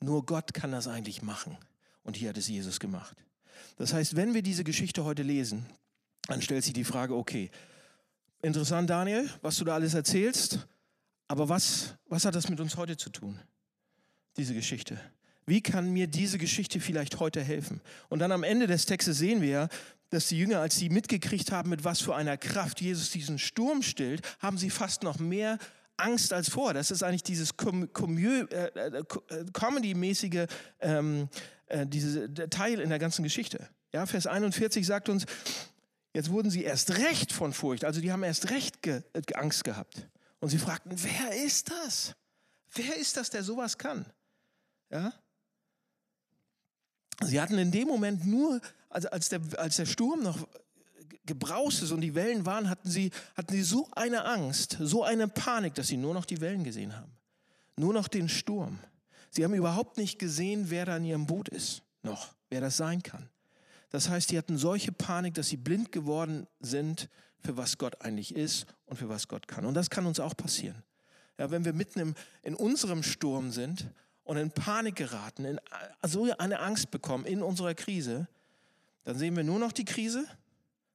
Nur 0.00 0.24
Gott 0.26 0.54
kann 0.54 0.72
das 0.72 0.86
eigentlich 0.86 1.22
machen. 1.22 1.56
Und 2.02 2.16
hier 2.16 2.28
hat 2.28 2.36
es 2.36 2.48
Jesus 2.48 2.78
gemacht. 2.78 3.16
Das 3.76 3.92
heißt, 3.92 4.16
wenn 4.16 4.34
wir 4.34 4.42
diese 4.42 4.64
Geschichte 4.64 5.04
heute 5.04 5.22
lesen, 5.22 5.66
dann 6.26 6.42
stellt 6.42 6.64
sich 6.64 6.72
die 6.72 6.84
Frage, 6.84 7.14
okay, 7.14 7.50
interessant 8.42 8.90
Daniel, 8.90 9.28
was 9.42 9.56
du 9.56 9.64
da 9.64 9.74
alles 9.74 9.94
erzählst, 9.94 10.66
aber 11.28 11.48
was, 11.48 11.94
was 12.06 12.24
hat 12.24 12.34
das 12.34 12.48
mit 12.48 12.60
uns 12.60 12.76
heute 12.76 12.96
zu 12.96 13.10
tun, 13.10 13.40
diese 14.36 14.54
Geschichte? 14.54 15.00
Wie 15.46 15.60
kann 15.60 15.92
mir 15.92 16.06
diese 16.06 16.38
Geschichte 16.38 16.80
vielleicht 16.80 17.20
heute 17.20 17.42
helfen? 17.42 17.80
Und 18.08 18.20
dann 18.20 18.32
am 18.32 18.44
Ende 18.44 18.66
des 18.66 18.86
Textes 18.86 19.18
sehen 19.18 19.42
wir 19.42 19.48
ja, 19.48 19.68
dass 20.10 20.28
die 20.28 20.38
Jünger, 20.38 20.60
als 20.60 20.76
sie 20.76 20.88
mitgekriegt 20.88 21.52
haben, 21.52 21.70
mit 21.70 21.84
was 21.84 22.00
für 22.00 22.14
einer 22.14 22.36
Kraft 22.36 22.80
Jesus 22.80 23.10
diesen 23.10 23.38
Sturm 23.38 23.82
stillt, 23.82 24.22
haben 24.38 24.58
sie 24.58 24.70
fast 24.70 25.02
noch 25.02 25.18
mehr 25.18 25.58
Angst 25.96 26.32
als 26.32 26.48
vor. 26.48 26.74
Das 26.74 26.90
ist 26.90 27.02
eigentlich 27.02 27.22
dieses 27.22 27.56
Com 27.56 27.88
äh, 27.88 28.40
äh, 28.40 28.98
äh, 28.98 29.04
Comedy-mäßige 29.52 30.46
ähm, 30.80 31.28
äh, 31.66 31.86
Teil 32.48 32.80
in 32.80 32.88
der 32.88 32.98
ganzen 32.98 33.22
Geschichte. 33.22 33.68
Ja, 33.92 34.06
Vers 34.06 34.26
41 34.26 34.84
sagt 34.84 35.08
uns, 35.08 35.24
jetzt 36.12 36.30
wurden 36.30 36.50
sie 36.50 36.64
erst 36.64 36.98
recht 36.98 37.32
von 37.32 37.52
Furcht, 37.52 37.84
also 37.84 38.00
die 38.00 38.10
haben 38.10 38.22
erst 38.22 38.50
recht 38.50 38.82
ge 38.82 39.02
äh, 39.12 39.22
Angst 39.34 39.64
gehabt. 39.64 40.08
Und 40.40 40.48
sie 40.50 40.58
fragten, 40.58 40.92
wer 40.96 41.44
ist 41.44 41.70
das? 41.70 42.14
Wer 42.74 42.96
ist 42.96 43.16
das, 43.16 43.30
der 43.30 43.44
sowas 43.44 43.78
kann? 43.78 44.04
Ja? 44.90 45.12
Sie 47.22 47.40
hatten 47.40 47.56
in 47.56 47.70
dem 47.70 47.88
Moment 47.88 48.26
nur, 48.26 48.60
also 48.88 49.08
als 49.10 49.28
der, 49.28 49.40
als 49.56 49.76
der 49.76 49.86
Sturm 49.86 50.22
noch 50.22 50.48
Gebraustes 51.26 51.90
und 51.90 52.00
die 52.00 52.14
Wellen 52.14 52.44
waren, 52.44 52.68
hatten 52.68 52.90
sie, 52.90 53.10
hatten 53.36 53.52
sie 53.52 53.62
so 53.62 53.88
eine 53.92 54.24
Angst, 54.24 54.76
so 54.80 55.04
eine 55.04 55.28
Panik, 55.28 55.74
dass 55.74 55.86
sie 55.86 55.96
nur 55.96 56.14
noch 56.14 56.24
die 56.24 56.40
Wellen 56.40 56.64
gesehen 56.64 56.94
haben. 56.94 57.12
Nur 57.76 57.94
noch 57.94 58.08
den 58.08 58.28
Sturm. 58.28 58.78
Sie 59.30 59.42
haben 59.42 59.54
überhaupt 59.54 59.96
nicht 59.96 60.18
gesehen, 60.18 60.70
wer 60.70 60.84
da 60.84 60.96
in 60.96 61.04
ihrem 61.04 61.26
Boot 61.26 61.48
ist, 61.48 61.82
noch, 62.02 62.34
wer 62.50 62.60
das 62.60 62.76
sein 62.76 63.02
kann. 63.02 63.28
Das 63.90 64.08
heißt, 64.08 64.30
die 64.30 64.38
hatten 64.38 64.58
solche 64.58 64.92
Panik, 64.92 65.34
dass 65.34 65.48
sie 65.48 65.56
blind 65.56 65.92
geworden 65.92 66.46
sind, 66.60 67.08
für 67.40 67.56
was 67.56 67.78
Gott 67.78 68.00
eigentlich 68.00 68.34
ist 68.34 68.66
und 68.86 68.96
für 68.96 69.08
was 69.08 69.28
Gott 69.28 69.48
kann. 69.48 69.64
Und 69.66 69.74
das 69.74 69.90
kann 69.90 70.06
uns 70.06 70.20
auch 70.20 70.36
passieren. 70.36 70.82
Ja, 71.38 71.50
wenn 71.50 71.64
wir 71.64 71.72
mitten 71.72 72.00
im, 72.00 72.14
in 72.42 72.54
unserem 72.54 73.02
Sturm 73.02 73.50
sind 73.50 73.90
und 74.24 74.36
in 74.36 74.50
Panik 74.50 74.96
geraten, 74.96 75.44
in 75.44 75.60
so 76.06 76.32
eine 76.38 76.60
Angst 76.60 76.90
bekommen 76.90 77.24
in 77.24 77.42
unserer 77.42 77.74
Krise, 77.74 78.28
dann 79.04 79.18
sehen 79.18 79.36
wir 79.36 79.44
nur 79.44 79.58
noch 79.58 79.72
die 79.72 79.84
Krise 79.84 80.26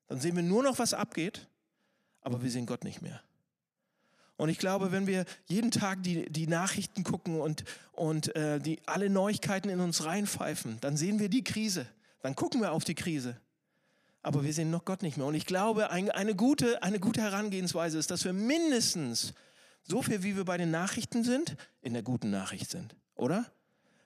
dann 0.09 0.19
sehen 0.19 0.35
wir 0.35 0.43
nur 0.43 0.63
noch, 0.63 0.79
was 0.79 0.93
abgeht, 0.93 1.47
aber 2.21 2.43
wir 2.43 2.51
sehen 2.51 2.65
Gott 2.65 2.83
nicht 2.83 3.01
mehr. 3.01 3.21
Und 4.35 4.49
ich 4.49 4.57
glaube, 4.57 4.91
wenn 4.91 5.05
wir 5.05 5.25
jeden 5.45 5.69
Tag 5.69 6.01
die, 6.03 6.29
die 6.29 6.47
Nachrichten 6.47 7.03
gucken 7.03 7.39
und, 7.41 7.63
und 7.91 8.35
äh, 8.35 8.59
die, 8.59 8.79
alle 8.85 9.09
Neuigkeiten 9.09 9.69
in 9.69 9.79
uns 9.79 10.05
reinpfeifen, 10.05 10.79
dann 10.81 10.97
sehen 10.97 11.19
wir 11.19 11.29
die 11.29 11.43
Krise. 11.43 11.85
Dann 12.21 12.35
gucken 12.35 12.61
wir 12.61 12.71
auf 12.71 12.83
die 12.83 12.95
Krise. 12.95 13.37
aber 14.21 14.43
wir 14.43 14.53
sehen 14.53 14.71
noch 14.71 14.85
Gott 14.85 15.01
nicht 15.01 15.17
mehr. 15.17 15.25
Und 15.25 15.35
ich 15.35 15.45
glaube, 15.45 15.91
eine 15.91 16.35
gute, 16.35 16.81
eine 16.83 16.99
gute 16.99 17.21
Herangehensweise 17.21 17.97
ist, 17.97 18.11
dass 18.11 18.25
wir 18.25 18.33
mindestens 18.33 19.33
so 19.83 20.01
viel, 20.01 20.23
wie 20.23 20.35
wir 20.35 20.45
bei 20.45 20.57
den 20.57 20.71
Nachrichten 20.71 21.23
sind, 21.23 21.55
in 21.81 21.93
der 21.93 22.03
guten 22.03 22.29
Nachricht 22.29 22.69
sind. 22.69 22.95
Oder? 23.15 23.45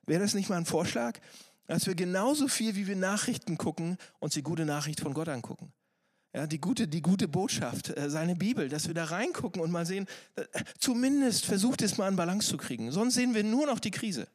Wäre 0.06 0.22
das 0.22 0.34
nicht 0.34 0.50
mal 0.50 0.58
ein 0.58 0.66
Vorschlag? 0.66 1.20
Dass 1.68 1.88
wir 1.88 1.96
genauso 1.96 2.48
viel, 2.48 2.76
wie 2.76 2.88
wir 2.88 2.96
Nachrichten 2.96 3.58
gucken, 3.58 3.98
uns 4.20 4.34
die 4.34 4.44
gute 4.44 4.66
Nachricht 4.66 5.00
von 5.00 5.14
Gott 5.14 5.30
angucken. 5.30 5.72
Ja, 6.34 6.48
die 6.48 6.60
gute, 6.60 6.88
die 6.88 7.02
gute 7.02 7.28
Botschaft, 7.28 7.96
äh, 7.96 8.10
seine 8.10 8.36
Bibel, 8.36 8.68
dass 8.68 8.88
wir 8.88 8.96
da 8.96 9.06
reingucken 9.06 9.62
und 9.62 9.72
mal 9.72 9.86
sehen, 9.86 10.08
äh, 10.36 10.44
zumindest 10.80 11.46
versucht 11.46 11.84
es 11.84 11.98
mal 11.98 12.10
in 12.10 12.16
Balance 12.16 12.48
zu 12.48 12.58
kriegen. 12.58 12.92
Sonst 12.92 13.14
sehen 13.14 13.36
wir 13.36 13.44
nur 13.44 13.68
noch 13.68 13.80
die 13.80 13.92
Krise. 13.92 14.28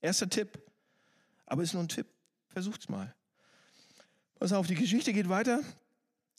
Erster 0.00 0.30
Tipp. 0.30 0.58
Aber 1.44 1.62
ist 1.62 1.74
nur 1.74 1.82
ein 1.82 1.88
Tipp. 1.88 2.06
Versucht's 2.48 2.88
mal. 2.88 3.14
Pass 4.38 4.52
auf, 4.52 4.66
die 4.66 4.74
Geschichte 4.74 5.12
geht 5.12 5.28
weiter. 5.28 5.60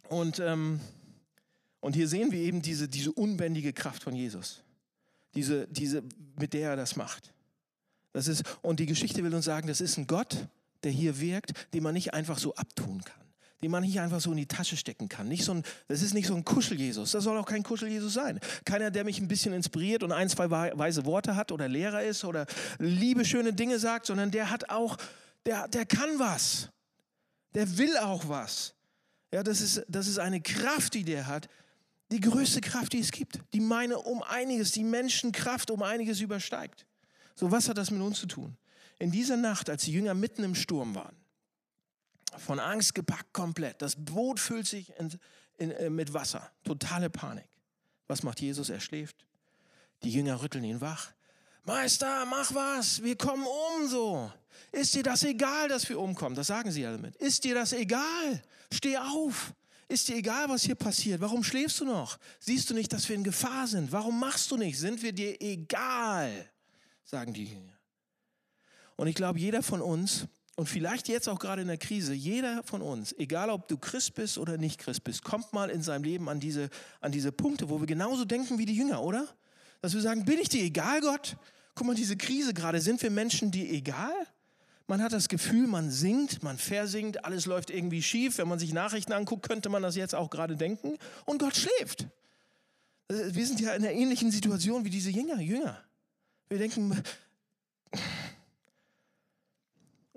Und, 0.10 0.40
ähm, 0.40 0.80
und 1.80 1.96
hier 1.96 2.08
sehen 2.08 2.32
wir 2.32 2.40
eben 2.40 2.64
diese, 2.64 2.88
diese 2.88 3.12
unbändige 3.12 3.74
Kraft 3.74 4.04
von 4.04 4.16
Jesus. 4.16 4.64
Diese, 5.36 5.68
diese, 5.68 6.04
mit 6.40 6.54
der 6.54 6.72
er 6.72 6.76
das 6.76 6.96
macht. 6.96 7.34
Das 8.14 8.28
ist, 8.28 8.44
und 8.64 8.80
die 8.80 8.88
Geschichte 8.88 9.24
will 9.24 9.36
uns 9.36 9.46
sagen, 9.46 9.68
das 9.68 9.80
ist 9.80 9.98
ein 9.98 10.08
Gott, 10.08 10.48
der 10.82 10.92
hier 10.92 11.20
wirkt, 11.20 11.54
den 11.76 11.84
man 11.84 11.94
nicht 11.94 12.16
einfach 12.16 12.40
so 12.40 12.56
abtun 12.56 13.04
kann. 13.04 13.27
Den 13.62 13.72
man 13.72 13.84
nicht 13.84 14.00
einfach 14.00 14.22
so 14.22 14.32
in 14.32 14.38
die 14.38 14.46
Tasche 14.46 14.78
stecken 14.78 15.10
kann. 15.10 15.28
Nicht 15.28 15.44
so 15.44 15.54
ein, 15.54 15.64
das 15.88 16.02
ist 16.02 16.14
nicht 16.14 16.28
so 16.28 16.36
ein 16.36 16.46
Kuschel-Jesus. 16.46 17.12
Das 17.12 17.24
soll 17.24 17.38
auch 17.38 17.46
kein 17.46 17.64
Kuschel-Jesus 17.64 18.14
sein. 18.14 18.40
Keiner, 18.66 18.92
der 18.92 19.04
mich 19.04 19.20
ein 19.20 19.28
bisschen 19.28 19.54
inspiriert 19.54 20.04
und 20.04 20.12
ein, 20.12 20.30
zwei 20.30 20.50
weise 20.52 21.06
Worte 21.06 21.36
hat 21.36 21.52
oder 21.52 21.68
Lehrer 21.68 22.04
ist 22.04 22.24
oder 22.24 22.46
liebe, 22.78 23.26
schöne 23.26 23.54
Dinge 23.54 23.80
sagt, 23.80 24.06
sondern 24.06 24.32
der 24.32 24.52
hat 24.52 24.70
auch, 24.70 24.98
der, 25.46 25.68
der 25.68 25.86
kann 25.86 26.20
was 26.20 26.70
der 27.58 27.78
will 27.80 27.98
auch 27.98 28.30
was. 28.30 28.76
Ja, 29.34 29.42
das 29.42 29.62
ist, 29.62 29.84
das 29.88 30.08
ist 30.08 30.20
eine 30.20 30.42
Kraft, 30.42 30.94
die 30.94 31.04
der 31.04 31.26
hat, 31.26 31.50
die 32.12 32.22
größte 32.22 32.62
Kraft, 32.62 32.94
die 32.94 33.00
es 33.00 33.12
gibt, 33.12 33.40
die 33.52 33.60
meine 33.60 33.98
um 33.98 34.22
einiges, 34.22 34.72
die 34.72 34.84
Menschenkraft 34.84 35.72
um 35.72 35.82
einiges 35.82 36.22
übersteigt. 36.22 36.86
So, 37.34 37.50
was 37.52 37.68
hat 37.68 37.80
das 37.80 37.90
mit 37.90 38.02
uns 38.02 38.20
zu 38.20 38.28
tun? 38.28 38.56
In 39.00 39.10
dieser 39.10 39.38
Nacht, 39.38 39.72
als 39.72 39.84
die 39.84 39.92
Jünger 39.92 40.14
mitten 40.14 40.44
im 40.44 40.54
Sturm 40.54 40.94
waren, 40.94 41.16
von 42.38 42.60
Angst 42.60 42.96
gepackt 42.96 43.34
komplett, 43.34 43.82
das 43.82 43.96
Boot 43.96 44.40
füllt 44.40 44.68
sich 44.68 44.94
in, 44.98 45.20
in, 45.58 45.72
äh, 45.72 45.90
mit 45.90 46.14
Wasser, 46.14 46.52
totale 46.64 47.10
Panik. 47.10 47.50
Was 48.08 48.24
macht 48.24 48.40
Jesus? 48.42 48.70
Er 48.70 48.80
schläft. 48.80 49.26
Die 50.04 50.12
Jünger 50.12 50.42
rütteln 50.42 50.64
ihn 50.64 50.82
wach. 50.82 51.12
Meister, 51.64 52.26
mach 52.26 52.54
was, 52.54 53.04
wir 53.04 53.18
kommen 53.18 53.46
um 53.46 53.88
so. 53.88 54.32
Ist 54.72 54.96
dir 54.96 55.04
das 55.04 55.24
egal, 55.24 55.68
dass 55.68 55.88
wir 55.90 56.00
umkommen? 56.00 56.36
Das 56.36 56.48
sagen 56.48 56.72
sie 56.72 56.82
ja 56.82 56.92
damit. 56.92 57.16
Ist 57.18 57.44
dir 57.44 57.56
das 57.56 57.74
egal? 57.74 58.42
Steh 58.72 58.98
auf. 58.98 59.54
Ist 59.90 60.08
dir 60.08 60.18
egal, 60.18 60.50
was 60.50 60.64
hier 60.64 60.76
passiert? 60.76 61.22
Warum 61.22 61.44
schläfst 61.44 61.80
du 61.80 61.86
noch? 61.86 62.18
Siehst 62.40 62.70
du 62.70 62.74
nicht, 62.74 62.92
dass 62.92 63.08
wir 63.08 63.16
in 63.16 63.24
Gefahr 63.24 63.68
sind? 63.68 63.92
Warum 63.92 64.20
machst 64.20 64.52
du 64.52 64.58
nicht? 64.58 64.78
Sind 64.78 65.02
wir 65.02 65.14
dir 65.14 65.42
egal? 65.42 66.50
Sagen 67.04 67.34
die 67.34 67.46
Jünger. 67.46 67.78
Und 68.98 69.08
ich 69.08 69.16
glaube, 69.16 69.40
jeder 69.40 69.64
von 69.64 69.82
uns, 69.82 70.26
und 70.58 70.68
vielleicht 70.68 71.08
jetzt 71.08 71.30
auch 71.30 71.38
gerade 71.38 71.62
in 71.62 71.68
der 71.68 71.78
Krise, 71.78 72.14
jeder 72.14 72.64
von 72.64 72.82
uns, 72.82 73.14
egal 73.20 73.52
ob 73.52 73.68
du 73.68 73.78
Christ 73.78 74.16
bist 74.16 74.40
oder 74.40 74.58
nicht 74.58 74.80
Christ 74.80 75.04
bist, 75.04 75.24
kommt 75.24 75.54
mal 75.54 75.70
in 75.70 75.84
seinem 75.84 76.04
Leben 76.04 76.28
an 76.30 76.40
diese, 76.40 76.72
an 77.00 77.12
diese 77.12 77.32
Punkte, 77.32 77.70
wo 77.70 77.80
wir 77.80 77.86
genauso 77.86 78.26
denken 78.26 78.58
wie 78.58 78.66
die 78.66 78.76
Jünger, 78.76 79.04
oder? 79.04 79.28
Dass 79.82 79.94
wir 79.94 80.02
sagen, 80.02 80.26
bin 80.26 80.40
ich 80.40 80.50
dir 80.50 80.64
egal, 80.64 81.02
Gott? 81.02 81.38
Guck 81.76 81.86
mal, 81.86 81.96
diese 81.96 82.18
Krise 82.18 82.56
gerade, 82.56 82.82
sind 82.82 83.04
wir 83.04 83.12
Menschen 83.12 83.52
dir 83.52 83.70
egal? 83.70 84.12
Man 84.88 85.04
hat 85.04 85.14
das 85.14 85.30
Gefühl, 85.30 85.68
man 85.68 85.92
singt, 85.92 86.42
man 86.42 86.58
versingt, 86.58 87.24
alles 87.24 87.46
läuft 87.46 87.70
irgendwie 87.70 88.02
schief. 88.02 88.40
Wenn 88.40 88.48
man 88.48 88.58
sich 88.58 88.74
Nachrichten 88.74 89.14
anguckt, 89.14 89.48
könnte 89.48 89.70
man 89.70 89.84
das 89.84 89.96
jetzt 89.96 90.16
auch 90.16 90.32
gerade 90.32 90.56
denken. 90.56 90.98
Und 91.26 91.38
Gott 91.38 91.56
schläft. 91.56 92.08
Äh, 93.10 93.16
wir 93.30 93.46
sind 93.46 93.60
ja 93.60 93.76
in 93.76 93.84
einer 93.84 93.92
ähnlichen 93.92 94.32
Situation 94.32 94.86
wie 94.86 94.90
diese 94.90 95.12
Jünger. 95.12 95.40
Jünger. 95.40 95.78
Wir 96.50 96.58
denken, 96.58 97.00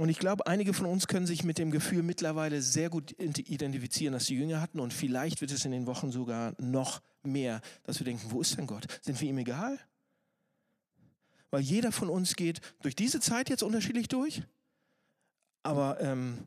und 0.01 0.09
ich 0.09 0.19
glaube, 0.19 0.47
einige 0.47 0.73
von 0.73 0.87
uns 0.87 1.09
können 1.09 1.27
sich 1.27 1.45
mit 1.45 1.59
dem 1.59 1.71
Gefühl 1.71 2.03
mittlerweile 2.03 2.63
sehr 2.63 2.89
gut 2.89 3.15
identifizieren, 3.21 4.15
dass 4.15 4.25
die 4.25 4.35
Jünger 4.35 4.63
hatten. 4.63 4.81
Und 4.81 4.95
vielleicht 4.95 5.43
wird 5.43 5.51
es 5.51 5.67
in 5.67 5.73
den 5.73 5.87
Wochen 5.87 6.11
sogar 6.11 6.55
noch 6.57 7.03
mehr, 7.23 7.61
dass 7.83 8.01
wir 8.01 8.07
denken, 8.07 8.31
wo 8.31 8.41
ist 8.41 8.57
denn 8.57 8.67
Gott? 8.67 8.87
Sind 9.03 9.21
wir 9.21 9.29
ihm 9.29 9.37
egal? 9.37 9.79
Weil 11.51 11.61
jeder 11.61 11.93
von 11.93 12.09
uns 12.09 12.35
geht 12.35 12.63
durch 12.81 12.97
diese 12.97 13.21
Zeit 13.21 13.51
jetzt 13.51 13.63
unterschiedlich 13.63 14.09
durch. 14.09 14.43
Aber 15.65 16.01
ähm, 16.01 16.47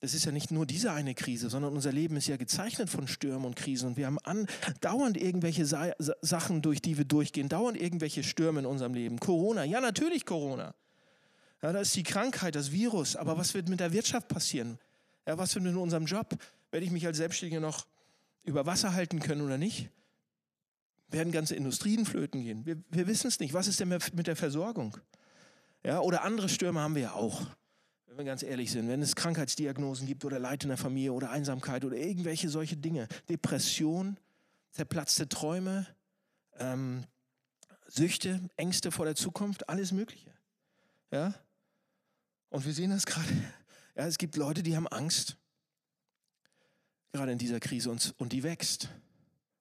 das 0.00 0.12
ist 0.12 0.24
ja 0.24 0.32
nicht 0.32 0.50
nur 0.50 0.66
diese 0.66 0.90
eine 0.90 1.14
Krise, 1.14 1.48
sondern 1.48 1.72
unser 1.72 1.92
Leben 1.92 2.16
ist 2.16 2.26
ja 2.26 2.38
gezeichnet 2.38 2.90
von 2.90 3.06
Stürmen 3.06 3.44
und 3.44 3.54
Krisen. 3.54 3.90
Und 3.90 3.98
wir 3.98 4.06
haben 4.06 4.46
dauernd 4.80 5.16
irgendwelche 5.16 5.64
Sa 5.64 5.92
Sachen, 6.22 6.60
durch 6.60 6.82
die 6.82 6.98
wir 6.98 7.04
durchgehen, 7.04 7.48
dauernd 7.48 7.80
irgendwelche 7.80 8.24
Stürme 8.24 8.58
in 8.58 8.66
unserem 8.66 8.94
Leben. 8.94 9.20
Corona, 9.20 9.62
ja 9.62 9.80
natürlich 9.80 10.26
Corona. 10.26 10.74
Ja, 11.62 11.72
da 11.72 11.80
ist 11.80 11.94
die 11.94 12.02
Krankheit, 12.02 12.54
das 12.54 12.72
Virus. 12.72 13.16
Aber 13.16 13.36
was 13.36 13.54
wird 13.54 13.68
mit 13.68 13.80
der 13.80 13.92
Wirtschaft 13.92 14.28
passieren? 14.28 14.78
Ja, 15.26 15.36
was 15.38 15.54
wird 15.54 15.64
mit 15.64 15.74
unserem 15.74 16.06
Job? 16.06 16.36
Werde 16.70 16.86
ich 16.86 16.92
mich 16.92 17.06
als 17.06 17.18
Selbstständiger 17.18 17.60
noch 17.60 17.86
über 18.44 18.66
Wasser 18.66 18.94
halten 18.94 19.20
können 19.20 19.42
oder 19.42 19.58
nicht? 19.58 19.90
Werden 21.08 21.32
ganze 21.32 21.56
Industrien 21.56 22.06
flöten 22.06 22.42
gehen? 22.42 22.64
Wir, 22.64 22.76
wir 22.90 23.06
wissen 23.06 23.26
es 23.26 23.40
nicht. 23.40 23.52
Was 23.52 23.66
ist 23.66 23.80
denn 23.80 23.88
mit 23.88 24.26
der 24.26 24.36
Versorgung? 24.36 24.96
Ja, 25.84 26.00
oder 26.00 26.22
andere 26.22 26.48
Stürme 26.48 26.80
haben 26.80 26.94
wir 26.94 27.02
ja 27.02 27.12
auch 27.12 27.46
wenn 28.10 28.18
wir 28.18 28.24
ganz 28.24 28.42
ehrlich 28.42 28.72
sind, 28.72 28.88
wenn 28.88 29.02
es 29.02 29.14
Krankheitsdiagnosen 29.14 30.04
gibt 30.04 30.24
oder 30.24 30.40
Leid 30.40 30.64
in 30.64 30.68
der 30.68 30.76
Familie 30.76 31.12
oder 31.12 31.30
Einsamkeit 31.30 31.84
oder 31.84 31.96
irgendwelche 31.96 32.48
solche 32.48 32.76
Dinge, 32.76 33.06
Depression, 33.28 34.18
zerplatzte 34.72 35.28
Träume, 35.28 35.86
ähm, 36.58 37.04
Süchte, 37.86 38.40
Ängste 38.56 38.90
vor 38.90 39.04
der 39.04 39.14
Zukunft, 39.14 39.68
alles 39.68 39.92
Mögliche. 39.92 40.32
Ja? 41.12 41.34
Und 42.50 42.66
wir 42.66 42.72
sehen 42.72 42.90
das 42.90 43.06
gerade. 43.06 43.28
Ja, 43.96 44.06
es 44.06 44.18
gibt 44.18 44.36
Leute, 44.36 44.62
die 44.62 44.76
haben 44.76 44.88
Angst, 44.88 45.36
gerade 47.12 47.32
in 47.32 47.38
dieser 47.38 47.60
Krise, 47.60 47.90
und, 47.90 48.14
und 48.18 48.32
die 48.32 48.42
wächst. 48.42 48.88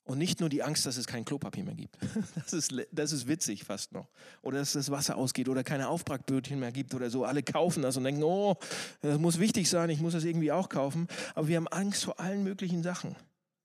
Und 0.04 0.18
nicht 0.18 0.40
nur 0.40 0.50
die 0.50 0.64
Angst, 0.64 0.88
dass 0.88 0.98
es 0.98 1.06
kein 1.06 1.24
Klopapier 1.24 1.64
mehr 1.64 1.76
gibt. 1.76 1.96
Das 2.36 2.52
ist, 2.54 2.74
das 2.92 3.12
ist 3.12 3.28
witzig 3.28 3.64
fast 3.64 3.92
noch. 3.92 4.08
Oder 4.42 4.58
dass 4.58 4.74
das 4.74 4.90
Wasser 4.90 5.18
ausgeht 5.18 5.48
oder 5.50 5.64
keine 5.64 5.88
Aufbrachbötchen 5.88 6.60
mehr 6.60 6.72
gibt 6.72 6.96
oder 6.96 7.12
so. 7.12 7.26
Alle 7.26 7.44
kaufen 7.44 7.84
das 7.84 7.96
und 7.96 8.06
denken, 8.06 8.24
oh, 8.24 8.56
das 9.02 9.20
muss 9.20 9.38
wichtig 9.38 9.70
sein, 9.70 9.92
ich 9.92 10.00
muss 10.00 10.14
das 10.14 10.24
irgendwie 10.24 10.52
auch 10.52 10.68
kaufen. 10.68 11.08
Aber 11.36 11.48
wir 11.48 11.58
haben 11.58 11.68
Angst 11.68 12.06
vor 12.06 12.20
allen 12.20 12.44
möglichen 12.44 12.82
Sachen. 12.82 13.16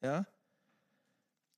Ja? 0.03 0.27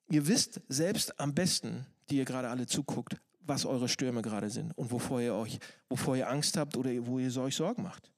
Ihr 0.09 0.29
wisst 0.29 0.61
selbst 0.69 1.19
am 1.19 1.35
besten, 1.35 1.85
die 2.09 2.19
ihr 2.19 2.25
gerade 2.25 2.49
alle 2.49 2.67
zuguckt, 2.67 3.17
was 3.47 3.65
eure 3.65 3.89
Stürme 3.89 4.23
gerade 4.23 4.51
sind 4.51 4.77
und 4.77 4.91
wovor 4.91 5.21
ihr 5.21 5.35
euch, 5.35 5.59
wovor 5.89 6.17
ihr 6.17 6.29
Angst 6.29 6.57
habt 6.57 6.77
oder 6.77 6.91
wo 7.07 7.19
ihr 7.19 7.35
euch 7.39 7.57
Sorgen 7.57 7.83
macht. 7.83 8.11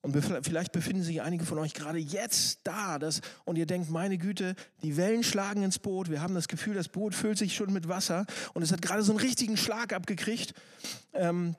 Und 0.00 0.16
vielleicht 0.42 0.72
befinden 0.72 1.02
sich 1.02 1.22
einige 1.22 1.44
von 1.44 1.58
euch 1.58 1.74
gerade 1.74 1.98
jetzt 1.98 2.60
da 2.62 2.98
das, 2.98 3.20
und 3.44 3.56
ihr 3.56 3.66
denkt, 3.66 3.90
meine 3.90 4.16
Güte, 4.16 4.54
die 4.82 4.96
Wellen 4.96 5.24
schlagen 5.24 5.62
ins 5.62 5.80
Boot. 5.80 6.08
Wir 6.08 6.22
haben 6.22 6.34
das 6.34 6.46
Gefühl, 6.46 6.74
das 6.74 6.88
Boot 6.88 7.14
füllt 7.14 7.36
sich 7.36 7.54
schon 7.54 7.72
mit 7.72 7.88
Wasser 7.88 8.24
und 8.54 8.62
es 8.62 8.70
hat 8.70 8.80
gerade 8.80 9.02
so 9.02 9.12
einen 9.12 9.20
richtigen 9.20 9.56
Schlag 9.56 9.92
abgekriegt. 9.92 10.54
Ähm, 11.12 11.56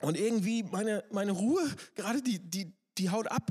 und 0.00 0.16
irgendwie 0.16 0.62
meine, 0.62 1.04
meine 1.10 1.32
Ruhe, 1.32 1.62
gerade 1.94 2.22
die, 2.22 2.38
die, 2.38 2.72
die 2.98 3.10
haut 3.10 3.28
ab. 3.28 3.50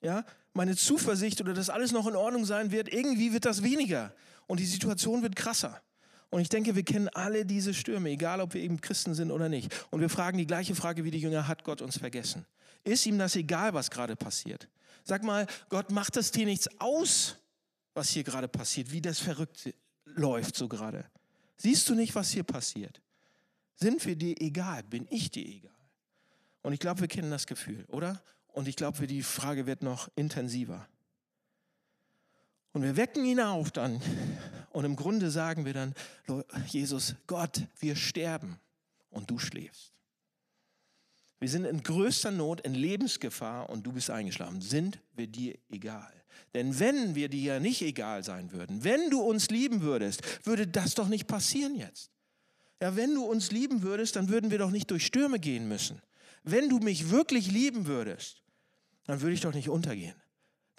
Ja? 0.00 0.24
Meine 0.52 0.76
Zuversicht 0.76 1.40
oder 1.40 1.52
dass 1.52 1.70
alles 1.70 1.92
noch 1.92 2.06
in 2.06 2.16
Ordnung 2.16 2.44
sein 2.44 2.70
wird, 2.70 2.92
irgendwie 2.92 3.32
wird 3.32 3.44
das 3.44 3.62
weniger 3.62 4.14
und 4.46 4.60
die 4.60 4.66
Situation 4.66 5.22
wird 5.22 5.34
krasser. 5.34 5.82
Und 6.30 6.40
ich 6.40 6.48
denke, 6.48 6.76
wir 6.76 6.84
kennen 6.84 7.08
alle 7.08 7.44
diese 7.44 7.74
Stürme, 7.74 8.10
egal 8.10 8.40
ob 8.40 8.54
wir 8.54 8.62
eben 8.62 8.80
Christen 8.80 9.14
sind 9.14 9.32
oder 9.32 9.48
nicht. 9.48 9.86
Und 9.90 10.00
wir 10.00 10.08
fragen 10.08 10.38
die 10.38 10.46
gleiche 10.46 10.74
Frage 10.76 11.04
wie 11.04 11.10
die 11.10 11.18
Jünger, 11.18 11.48
hat 11.48 11.64
Gott 11.64 11.82
uns 11.82 11.98
vergessen? 11.98 12.46
Ist 12.84 13.04
ihm 13.06 13.18
das 13.18 13.34
egal, 13.36 13.74
was 13.74 13.90
gerade 13.90 14.14
passiert? 14.16 14.68
Sag 15.02 15.24
mal, 15.24 15.46
Gott 15.68 15.90
macht 15.90 16.16
das 16.16 16.30
dir 16.30 16.46
nichts 16.46 16.68
aus, 16.80 17.36
was 17.94 18.10
hier 18.10 18.22
gerade 18.22 18.48
passiert, 18.48 18.92
wie 18.92 19.00
das 19.00 19.18
verrückt 19.18 19.74
läuft 20.04 20.56
so 20.56 20.68
gerade. 20.68 21.04
Siehst 21.56 21.88
du 21.88 21.94
nicht, 21.94 22.14
was 22.14 22.30
hier 22.30 22.44
passiert? 22.44 23.00
Sind 23.74 24.04
wir 24.06 24.14
dir 24.14 24.40
egal? 24.40 24.82
Bin 24.84 25.06
ich 25.10 25.30
dir 25.30 25.44
egal? 25.44 25.72
Und 26.62 26.72
ich 26.72 26.80
glaube, 26.80 27.00
wir 27.00 27.08
kennen 27.08 27.30
das 27.30 27.46
Gefühl, 27.46 27.84
oder? 27.88 28.22
Und 28.48 28.68
ich 28.68 28.76
glaube, 28.76 29.06
die 29.06 29.22
Frage 29.22 29.66
wird 29.66 29.82
noch 29.82 30.08
intensiver. 30.16 30.86
Und 32.72 32.82
wir 32.82 32.96
wecken 32.96 33.24
ihn 33.24 33.40
auf 33.40 33.70
dann. 33.72 34.00
Und 34.70 34.84
im 34.84 34.96
Grunde 34.96 35.30
sagen 35.30 35.64
wir 35.64 35.74
dann, 35.74 35.94
Jesus, 36.66 37.14
Gott, 37.26 37.66
wir 37.78 37.96
sterben 37.96 38.58
und 39.10 39.30
du 39.30 39.38
schläfst. 39.38 39.92
Wir 41.40 41.48
sind 41.48 41.64
in 41.64 41.82
größter 41.82 42.30
Not, 42.30 42.60
in 42.60 42.74
Lebensgefahr 42.74 43.68
und 43.70 43.84
du 43.84 43.92
bist 43.92 44.10
eingeschlafen. 44.10 44.60
Sind 44.60 45.00
wir 45.14 45.26
dir 45.26 45.58
egal? 45.70 46.12
Denn 46.54 46.78
wenn 46.78 47.14
wir 47.14 47.28
dir 47.28 47.54
ja 47.54 47.60
nicht 47.60 47.82
egal 47.82 48.22
sein 48.22 48.52
würden, 48.52 48.84
wenn 48.84 49.10
du 49.10 49.20
uns 49.20 49.50
lieben 49.50 49.80
würdest, 49.80 50.22
würde 50.46 50.66
das 50.66 50.94
doch 50.94 51.08
nicht 51.08 51.26
passieren 51.26 51.76
jetzt. 51.76 52.10
Ja, 52.80 52.94
wenn 52.96 53.14
du 53.14 53.24
uns 53.24 53.50
lieben 53.50 53.82
würdest, 53.82 54.16
dann 54.16 54.28
würden 54.28 54.50
wir 54.50 54.58
doch 54.58 54.70
nicht 54.70 54.90
durch 54.90 55.06
Stürme 55.06 55.38
gehen 55.38 55.68
müssen. 55.68 56.00
Wenn 56.42 56.68
du 56.68 56.78
mich 56.78 57.10
wirklich 57.10 57.50
lieben 57.50 57.86
würdest, 57.86 58.42
dann 59.04 59.20
würde 59.20 59.34
ich 59.34 59.40
doch 59.40 59.54
nicht 59.54 59.68
untergehen. 59.68 60.14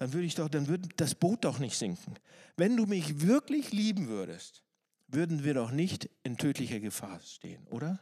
Dann 0.02 0.14
würde 0.14 0.26
ich 0.26 0.34
doch, 0.34 0.50
dann 0.50 0.68
würde 0.68 0.90
das 0.98 1.14
Boot 1.14 1.46
doch 1.46 1.60
nicht 1.60 1.78
sinken. 1.78 2.16
Wenn 2.58 2.76
du 2.76 2.88
mich 2.88 3.22
wirklich 3.22 3.72
lieben 3.72 4.08
würdest, 4.08 4.64
würden 5.06 5.44
wir 5.44 5.54
doch 5.54 5.70
nicht 5.70 6.10
in 6.24 6.38
tödlicher 6.38 6.80
Gefahr 6.80 7.20
stehen, 7.20 7.68
oder? 7.68 8.00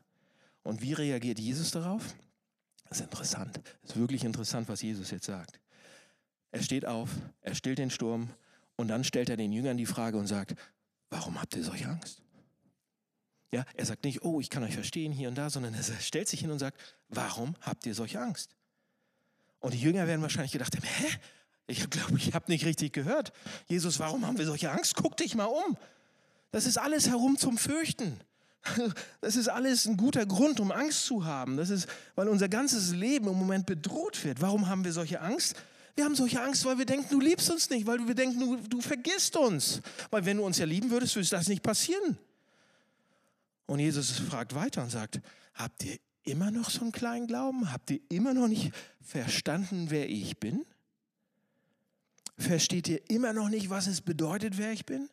Und 0.63 0.81
wie 0.81 0.93
reagiert 0.93 1.39
Jesus 1.39 1.71
darauf? 1.71 2.15
Das 2.87 2.99
ist 2.99 3.03
interessant. 3.03 3.59
Das 3.81 3.91
ist 3.91 3.97
wirklich 3.97 4.23
interessant, 4.23 4.69
was 4.69 4.81
Jesus 4.81 5.11
jetzt 5.11 5.25
sagt. 5.25 5.59
Er 6.51 6.63
steht 6.63 6.85
auf, 6.85 7.09
er 7.41 7.53
stillt 7.53 7.79
den 7.79 7.89
Sturm 7.89 8.29
und 8.77 8.87
dann 8.87 9.03
stellt 9.03 9.29
er 9.29 9.35
den 9.35 9.51
Jüngern 9.51 9.75
die 9.75 9.85
Frage 9.85 10.17
und 10.17 10.27
sagt, 10.27 10.55
warum 11.09 11.41
habt 11.41 11.53
ihr 11.57 11.65
solche 11.65 11.89
Angst? 11.89 12.21
Ja, 13.51 13.65
er 13.73 13.85
sagt 13.85 14.05
nicht, 14.05 14.23
oh, 14.23 14.39
ich 14.39 14.49
kann 14.49 14.63
euch 14.63 14.75
verstehen 14.75 15.11
hier 15.11 15.27
und 15.27 15.35
da, 15.35 15.49
sondern 15.49 15.73
er 15.73 15.83
stellt 15.99 16.29
sich 16.29 16.39
hin 16.39 16.51
und 16.51 16.59
sagt, 16.59 16.79
warum 17.09 17.57
habt 17.59 17.85
ihr 17.85 17.93
solche 17.93 18.21
Angst? 18.21 18.55
Und 19.59 19.73
die 19.73 19.81
Jünger 19.81 20.07
werden 20.07 20.21
wahrscheinlich 20.21 20.53
gedacht 20.53 20.73
haben, 20.77 20.85
hä? 20.85 21.19
Ich 21.69 21.89
glaube, 21.89 22.17
ich 22.17 22.33
habe 22.33 22.51
nicht 22.51 22.65
richtig 22.65 22.93
gehört. 22.93 23.31
Jesus, 23.67 23.99
warum 23.99 24.25
haben 24.25 24.37
wir 24.37 24.45
solche 24.45 24.71
Angst? 24.71 24.95
Guck 24.95 25.15
dich 25.17 25.35
mal 25.35 25.45
um. 25.45 25.77
Das 26.51 26.65
ist 26.65 26.77
alles 26.77 27.07
herum 27.07 27.37
zum 27.37 27.57
Fürchten. 27.57 28.19
Das 29.21 29.35
ist 29.35 29.47
alles 29.47 29.85
ein 29.85 29.95
guter 29.95 30.25
Grund, 30.25 30.59
um 30.59 30.71
Angst 30.71 31.05
zu 31.05 31.25
haben. 31.25 31.57
Das 31.57 31.69
ist, 31.69 31.87
weil 32.15 32.27
unser 32.27 32.49
ganzes 32.49 32.91
Leben 32.91 33.27
im 33.27 33.37
Moment 33.37 33.65
bedroht 33.65 34.23
wird. 34.25 34.41
Warum 34.41 34.67
haben 34.67 34.83
wir 34.83 34.91
solche 34.91 35.21
Angst? 35.21 35.55
Wir 35.95 36.05
haben 36.05 36.15
solche 36.15 36.41
Angst, 36.41 36.65
weil 36.65 36.77
wir 36.77 36.85
denken, 36.85 37.07
du 37.09 37.19
liebst 37.19 37.49
uns 37.49 37.69
nicht, 37.69 37.85
weil 37.85 38.05
wir 38.07 38.15
denken, 38.15 38.39
du, 38.39 38.57
du 38.57 38.81
vergisst 38.81 39.35
uns. 39.37 39.81
Weil 40.09 40.25
wenn 40.25 40.37
du 40.37 40.43
uns 40.43 40.57
ja 40.57 40.65
lieben 40.65 40.89
würdest, 40.89 41.15
würde 41.15 41.29
das 41.29 41.47
nicht 41.47 41.61
passieren. 41.61 42.17
Und 43.65 43.79
Jesus 43.79 44.11
fragt 44.11 44.55
weiter 44.55 44.81
und 44.83 44.89
sagt, 44.89 45.21
habt 45.53 45.83
ihr 45.83 45.97
immer 46.23 46.51
noch 46.51 46.69
so 46.69 46.81
einen 46.81 46.91
kleinen 46.91 47.27
Glauben? 47.27 47.71
Habt 47.71 47.91
ihr 47.91 47.99
immer 48.09 48.33
noch 48.33 48.47
nicht 48.47 48.71
verstanden, 49.01 49.87
wer 49.89 50.09
ich 50.09 50.37
bin? 50.39 50.65
Versteht 52.39 52.87
ihr 52.87 53.01
immer 53.09 53.33
noch 53.33 53.49
nicht, 53.49 53.69
was 53.69 53.87
es 53.87 53.99
bedeutet, 53.99 54.57
wer 54.57 54.71
ich 54.71 54.85
bin? 54.85 55.09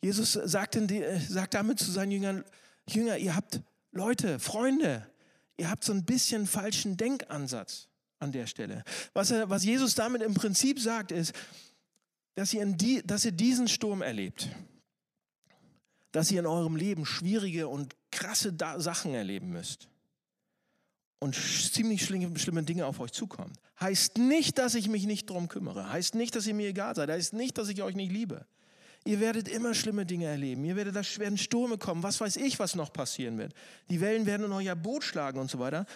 Jesus 0.00 0.32
sagt, 0.32 0.74
die, 0.74 1.02
äh, 1.02 1.20
sagt 1.20 1.52
damit 1.54 1.78
zu 1.78 1.90
seinen 1.90 2.12
Jüngern, 2.12 2.44
Jünger, 2.88 3.18
ihr 3.18 3.36
habt 3.36 3.60
Leute, 3.92 4.38
Freunde, 4.38 5.06
ihr 5.58 5.68
habt 5.68 5.84
so 5.84 5.92
ein 5.92 6.04
bisschen 6.04 6.46
falschen 6.46 6.96
Denkansatz 6.96 7.88
an 8.20 8.32
der 8.32 8.46
Stelle. 8.46 8.84
Was, 9.12 9.30
er, 9.30 9.50
was 9.50 9.64
Jesus 9.64 9.94
damit 9.94 10.22
im 10.22 10.32
Prinzip 10.32 10.80
sagt, 10.80 11.12
ist, 11.12 11.34
dass 12.36 12.54
ihr, 12.54 12.64
die, 12.64 13.06
dass 13.06 13.26
ihr 13.26 13.32
diesen 13.32 13.68
Sturm 13.68 14.00
erlebt. 14.00 14.48
Dass 16.12 16.30
ihr 16.30 16.40
in 16.40 16.46
eurem 16.46 16.76
Leben 16.76 17.04
schwierige 17.04 17.68
und 17.68 17.94
krasse 18.10 18.52
da 18.54 18.80
Sachen 18.80 19.12
erleben 19.14 19.50
müsst. 19.50 19.88
Und 21.18 21.34
ziemlich 21.34 22.04
schlimme, 22.04 22.62
Dinge 22.62 22.86
auf 22.86 23.00
euch 23.00 23.12
zukommen. 23.12 23.52
Heißt 23.80 24.18
nicht, 24.18 24.58
dass 24.58 24.74
ich 24.74 24.88
mich 24.88 25.06
nicht 25.06 25.30
darum 25.30 25.48
kümmere. 25.48 25.90
Heißt 25.90 26.14
nicht, 26.14 26.36
dass 26.36 26.46
ihr 26.46 26.54
mir 26.54 26.68
egal 26.68 26.94
seid. 26.94 27.10
Heißt 27.10 27.32
nicht, 27.32 27.56
dass 27.56 27.68
ich 27.68 27.82
euch 27.82 27.94
nicht 27.94 28.12
liebe. 28.12 28.46
Ihr 29.06 29.20
werdet 29.20 29.48
immer 29.48 29.72
schlimme 29.72 30.04
Dinge 30.04 30.26
erleben. 30.26 30.64
Ihr 30.64 30.76
werdet, 30.76 30.96
da 30.96 31.02
werden 31.18 31.38
Stürme 31.38 31.78
kommen. 31.78 32.02
Was 32.02 32.20
weiß 32.20 32.36
ich, 32.36 32.58
was 32.58 32.74
noch 32.74 32.92
passieren 32.92 33.38
wird. 33.38 33.54
Die 33.88 34.00
Wellen 34.00 34.26
werden 34.26 34.46
in 34.46 34.52
euer 34.52 34.74
Boot 34.74 35.04
schlagen 35.04 35.38
und 35.38 35.50
so 35.50 35.58
weiter. 35.58 35.86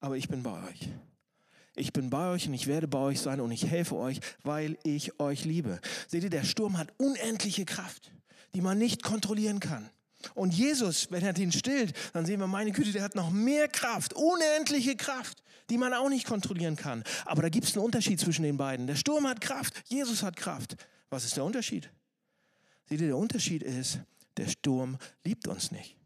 Aber 0.00 0.16
ich 0.16 0.28
bin 0.28 0.42
bei 0.42 0.68
euch. 0.68 0.88
Ich 1.76 1.92
bin 1.92 2.08
bei 2.08 2.30
euch 2.30 2.46
und 2.46 2.54
ich 2.54 2.66
werde 2.66 2.88
bei 2.88 2.98
euch 2.98 3.20
sein 3.20 3.40
und 3.40 3.50
ich 3.50 3.66
helfe 3.66 3.96
euch, 3.96 4.20
weil 4.42 4.78
ich 4.84 5.18
euch 5.20 5.44
liebe. 5.44 5.80
Seht 6.06 6.22
ihr, 6.22 6.30
der 6.30 6.44
Sturm 6.44 6.78
hat 6.78 6.92
unendliche 6.98 7.64
Kraft, 7.64 8.12
die 8.54 8.60
man 8.60 8.78
nicht 8.78 9.02
kontrollieren 9.02 9.60
kann. 9.60 9.90
Und 10.34 10.54
Jesus, 10.54 11.10
wenn 11.10 11.24
er 11.24 11.32
den 11.32 11.52
stillt, 11.52 11.94
dann 12.12 12.26
sehen 12.26 12.40
wir, 12.40 12.46
meine 12.46 12.72
Güte, 12.72 12.92
der 12.92 13.02
hat 13.02 13.14
noch 13.14 13.30
mehr 13.30 13.68
Kraft, 13.68 14.14
unendliche 14.14 14.96
Kraft, 14.96 15.42
die 15.70 15.78
man 15.78 15.92
auch 15.94 16.08
nicht 16.08 16.26
kontrollieren 16.26 16.76
kann. 16.76 17.04
Aber 17.24 17.42
da 17.42 17.48
gibt 17.48 17.66
es 17.66 17.76
einen 17.76 17.84
Unterschied 17.84 18.20
zwischen 18.20 18.42
den 18.42 18.56
beiden. 18.56 18.86
Der 18.86 18.96
Sturm 18.96 19.26
hat 19.26 19.40
Kraft, 19.40 19.74
Jesus 19.86 20.22
hat 20.22 20.36
Kraft. 20.36 20.76
Was 21.10 21.24
ist 21.24 21.36
der 21.36 21.44
Unterschied? 21.44 21.90
Seht 22.86 23.00
ihr, 23.00 23.08
der 23.08 23.16
Unterschied 23.16 23.62
ist, 23.62 24.00
der 24.36 24.48
Sturm 24.48 24.98
liebt 25.24 25.46
uns 25.46 25.70
nicht. 25.70 25.96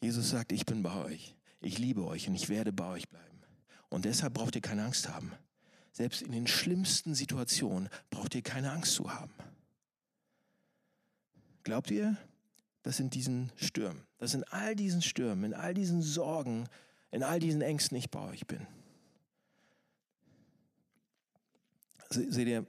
Jesus 0.00 0.30
sagt, 0.30 0.52
ich 0.52 0.66
bin 0.66 0.82
bei 0.82 0.94
euch, 1.04 1.34
ich 1.60 1.78
liebe 1.78 2.04
euch 2.04 2.28
und 2.28 2.34
ich 2.34 2.48
werde 2.48 2.72
bei 2.72 2.88
euch 2.88 3.08
bleiben. 3.08 3.40
Und 3.88 4.04
deshalb 4.04 4.34
braucht 4.34 4.56
ihr 4.56 4.62
keine 4.62 4.84
Angst 4.84 5.08
haben. 5.08 5.32
Selbst 5.92 6.22
in 6.22 6.32
den 6.32 6.46
schlimmsten 6.46 7.14
Situationen 7.14 7.88
braucht 8.10 8.34
ihr 8.34 8.42
keine 8.42 8.72
Angst 8.72 8.94
zu 8.94 9.12
haben. 9.12 9.32
Glaubt 11.64 11.90
ihr, 11.90 12.16
dass 12.82 12.98
in 13.00 13.10
diesen 13.10 13.52
Stürmen, 13.56 14.02
dass 14.18 14.34
in 14.34 14.44
all 14.44 14.74
diesen 14.74 15.02
Stürmen, 15.02 15.44
in 15.44 15.54
all 15.54 15.74
diesen 15.74 16.02
Sorgen, 16.02 16.68
in 17.10 17.22
all 17.22 17.38
diesen 17.38 17.62
Ängsten 17.62 17.96
ich 17.96 18.10
bei 18.10 18.20
euch 18.20 18.46
bin? 18.46 18.66
Seht 22.10 22.48
ihr, 22.48 22.66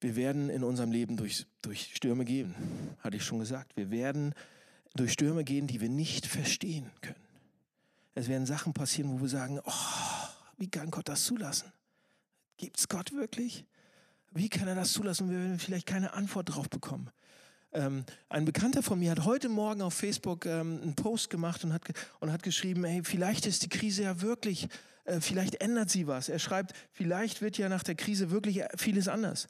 wir 0.00 0.16
werden 0.16 0.50
in 0.50 0.64
unserem 0.64 0.92
Leben 0.92 1.16
durch, 1.16 1.46
durch 1.62 1.94
Stürme 1.94 2.24
gehen, 2.24 2.54
hatte 3.00 3.16
ich 3.16 3.24
schon 3.24 3.38
gesagt. 3.38 3.76
Wir 3.76 3.90
werden 3.90 4.34
durch 4.94 5.12
Stürme 5.12 5.44
gehen, 5.44 5.66
die 5.66 5.80
wir 5.80 5.88
nicht 5.88 6.26
verstehen 6.26 6.90
können. 7.00 7.16
Es 8.14 8.28
werden 8.28 8.46
Sachen 8.46 8.72
passieren, 8.74 9.10
wo 9.10 9.20
wir 9.20 9.28
sagen, 9.28 9.60
oh, 9.64 9.72
wie 10.56 10.68
kann 10.68 10.90
Gott 10.90 11.08
das 11.08 11.24
zulassen? 11.24 11.72
Gibt 12.56 12.78
es 12.78 12.88
Gott 12.88 13.12
wirklich? 13.12 13.64
Wie 14.30 14.48
kann 14.48 14.68
er 14.68 14.74
das 14.74 14.92
zulassen? 14.92 15.30
Wir 15.30 15.38
werden 15.38 15.58
vielleicht 15.58 15.86
keine 15.86 16.12
Antwort 16.14 16.48
darauf 16.48 16.68
bekommen. 16.68 17.10
Ähm, 17.74 18.04
ein 18.28 18.44
Bekannter 18.44 18.82
von 18.82 18.98
mir 18.98 19.10
hat 19.10 19.24
heute 19.24 19.48
Morgen 19.48 19.82
auf 19.82 19.94
Facebook 19.94 20.46
ähm, 20.46 20.80
einen 20.82 20.94
Post 20.94 21.28
gemacht 21.28 21.64
und 21.64 21.72
hat, 21.72 21.82
und 22.20 22.32
hat 22.32 22.42
geschrieben, 22.42 22.84
hey, 22.84 23.02
vielleicht 23.04 23.46
ist 23.46 23.62
die 23.62 23.68
Krise 23.68 24.04
ja 24.04 24.20
wirklich 24.22 24.68
äh, 25.04 25.20
vielleicht 25.20 25.60
ändert 25.60 25.90
sie 25.90 26.06
was. 26.06 26.28
Er 26.28 26.38
schreibt, 26.38 26.72
vielleicht 26.92 27.42
wird 27.42 27.58
ja 27.58 27.68
nach 27.68 27.82
der 27.82 27.94
Krise 27.94 28.30
wirklich 28.30 28.62
vieles 28.76 29.08
anders. 29.08 29.48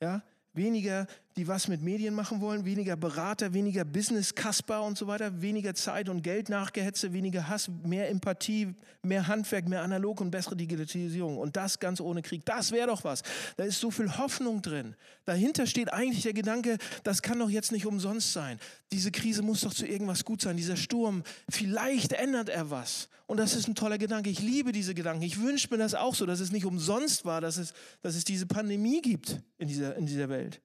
Ja, 0.00 0.22
weniger, 0.52 1.06
die 1.36 1.48
was 1.48 1.66
mit 1.66 1.82
Medien 1.82 2.14
machen 2.14 2.40
wollen, 2.40 2.64
weniger 2.64 2.96
Berater, 2.96 3.52
weniger 3.52 3.84
Business-Kasper 3.84 4.82
und 4.82 4.96
so 4.96 5.08
weiter, 5.08 5.42
weniger 5.42 5.74
Zeit 5.74 6.08
und 6.08 6.22
Geld 6.22 6.48
nachgehetze, 6.48 7.12
weniger 7.12 7.48
Hass, 7.48 7.68
mehr 7.82 8.08
Empathie, 8.08 8.74
mehr 9.02 9.26
Handwerk, 9.26 9.68
mehr 9.68 9.82
Analog 9.82 10.20
und 10.20 10.30
bessere 10.30 10.54
Digitalisierung. 10.54 11.38
Und 11.38 11.56
das 11.56 11.80
ganz 11.80 12.00
ohne 12.00 12.22
Krieg. 12.22 12.44
Das 12.44 12.70
wäre 12.70 12.86
doch 12.86 13.02
was. 13.02 13.22
Da 13.56 13.64
ist 13.64 13.80
so 13.80 13.90
viel 13.90 14.16
Hoffnung 14.16 14.62
drin. 14.62 14.94
Dahinter 15.24 15.66
steht 15.66 15.92
eigentlich 15.92 16.22
der 16.22 16.34
Gedanke, 16.34 16.78
das 17.02 17.20
kann 17.20 17.40
doch 17.40 17.50
jetzt 17.50 17.72
nicht 17.72 17.86
umsonst 17.86 18.32
sein. 18.32 18.60
Diese 18.92 19.10
Krise 19.10 19.42
muss 19.42 19.62
doch 19.62 19.74
zu 19.74 19.86
irgendwas 19.86 20.24
gut 20.24 20.40
sein. 20.40 20.56
Dieser 20.56 20.76
Sturm, 20.76 21.24
vielleicht 21.48 22.12
ändert 22.12 22.48
er 22.48 22.70
was. 22.70 23.08
Und 23.26 23.38
das 23.38 23.56
ist 23.56 23.66
ein 23.66 23.74
toller 23.74 23.98
Gedanke. 23.98 24.30
Ich 24.30 24.40
liebe 24.40 24.70
diese 24.70 24.94
Gedanken. 24.94 25.22
Ich 25.22 25.40
wünsche 25.40 25.68
mir 25.70 25.78
das 25.78 25.94
auch 25.94 26.14
so, 26.14 26.26
dass 26.26 26.38
es 26.38 26.52
nicht 26.52 26.66
umsonst 26.66 27.24
war, 27.24 27.40
dass 27.40 27.56
es, 27.56 27.72
dass 28.02 28.14
es 28.14 28.24
diese 28.24 28.46
Pandemie 28.46 29.00
gibt 29.00 29.40
in 29.58 29.66
dieser, 29.66 29.96
in 29.96 30.06
dieser 30.06 30.28
Welt. 30.28 30.60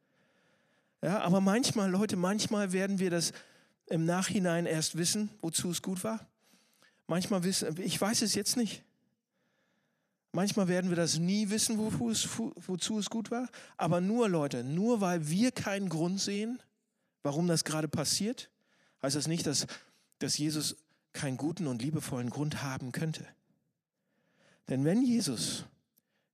Ja, 1.02 1.20
aber 1.22 1.42
manchmal, 1.42 1.90
Leute, 1.90 2.16
manchmal 2.18 2.74
werden 2.74 3.00
wir 3.00 3.10
das 3.10 3.32
im 3.88 4.06
Nachhinein 4.06 4.66
erst 4.66 4.98
wissen, 4.98 5.30
wozu 5.42 5.72
es 5.72 5.82
gut 5.82 6.04
war. 6.04 6.28
Manchmal 7.08 7.44
wissen, 7.44 7.80
ich 7.82 8.00
weiß 8.00 8.22
es 8.22 8.36
jetzt 8.36 8.58
nicht. 8.58 8.84
Manchmal 10.32 10.68
werden 10.68 10.92
wir 10.92 10.98
das 10.98 11.18
nie 11.18 11.50
wissen, 11.50 11.78
wo, 11.80 12.10
es, 12.10 12.28
wozu 12.38 13.00
es 13.00 13.10
gut 13.10 13.32
war. 13.32 13.50
Aber 13.78 14.00
nur, 14.00 14.30
Leute, 14.30 14.64
nur 14.64 15.02
weil 15.02 15.28
wir 15.28 15.52
keinen 15.52 15.90
Grund 15.90 16.22
sehen, 16.22 16.62
warum 17.24 17.48
das 17.48 17.64
gerade 17.64 17.88
passiert, 17.88 18.52
heißt 19.02 19.16
das 19.16 19.28
nicht, 19.28 19.48
dass, 19.48 19.66
dass 20.20 20.38
Jesus 20.38 20.76
keinen 21.14 21.38
guten 21.38 21.66
und 21.66 21.82
liebevollen 21.82 22.30
Grund 22.30 22.62
haben 22.62 22.92
könnte. 22.92 23.26
Denn 24.68 24.86
wenn 24.86 25.02
Jesus 25.02 25.66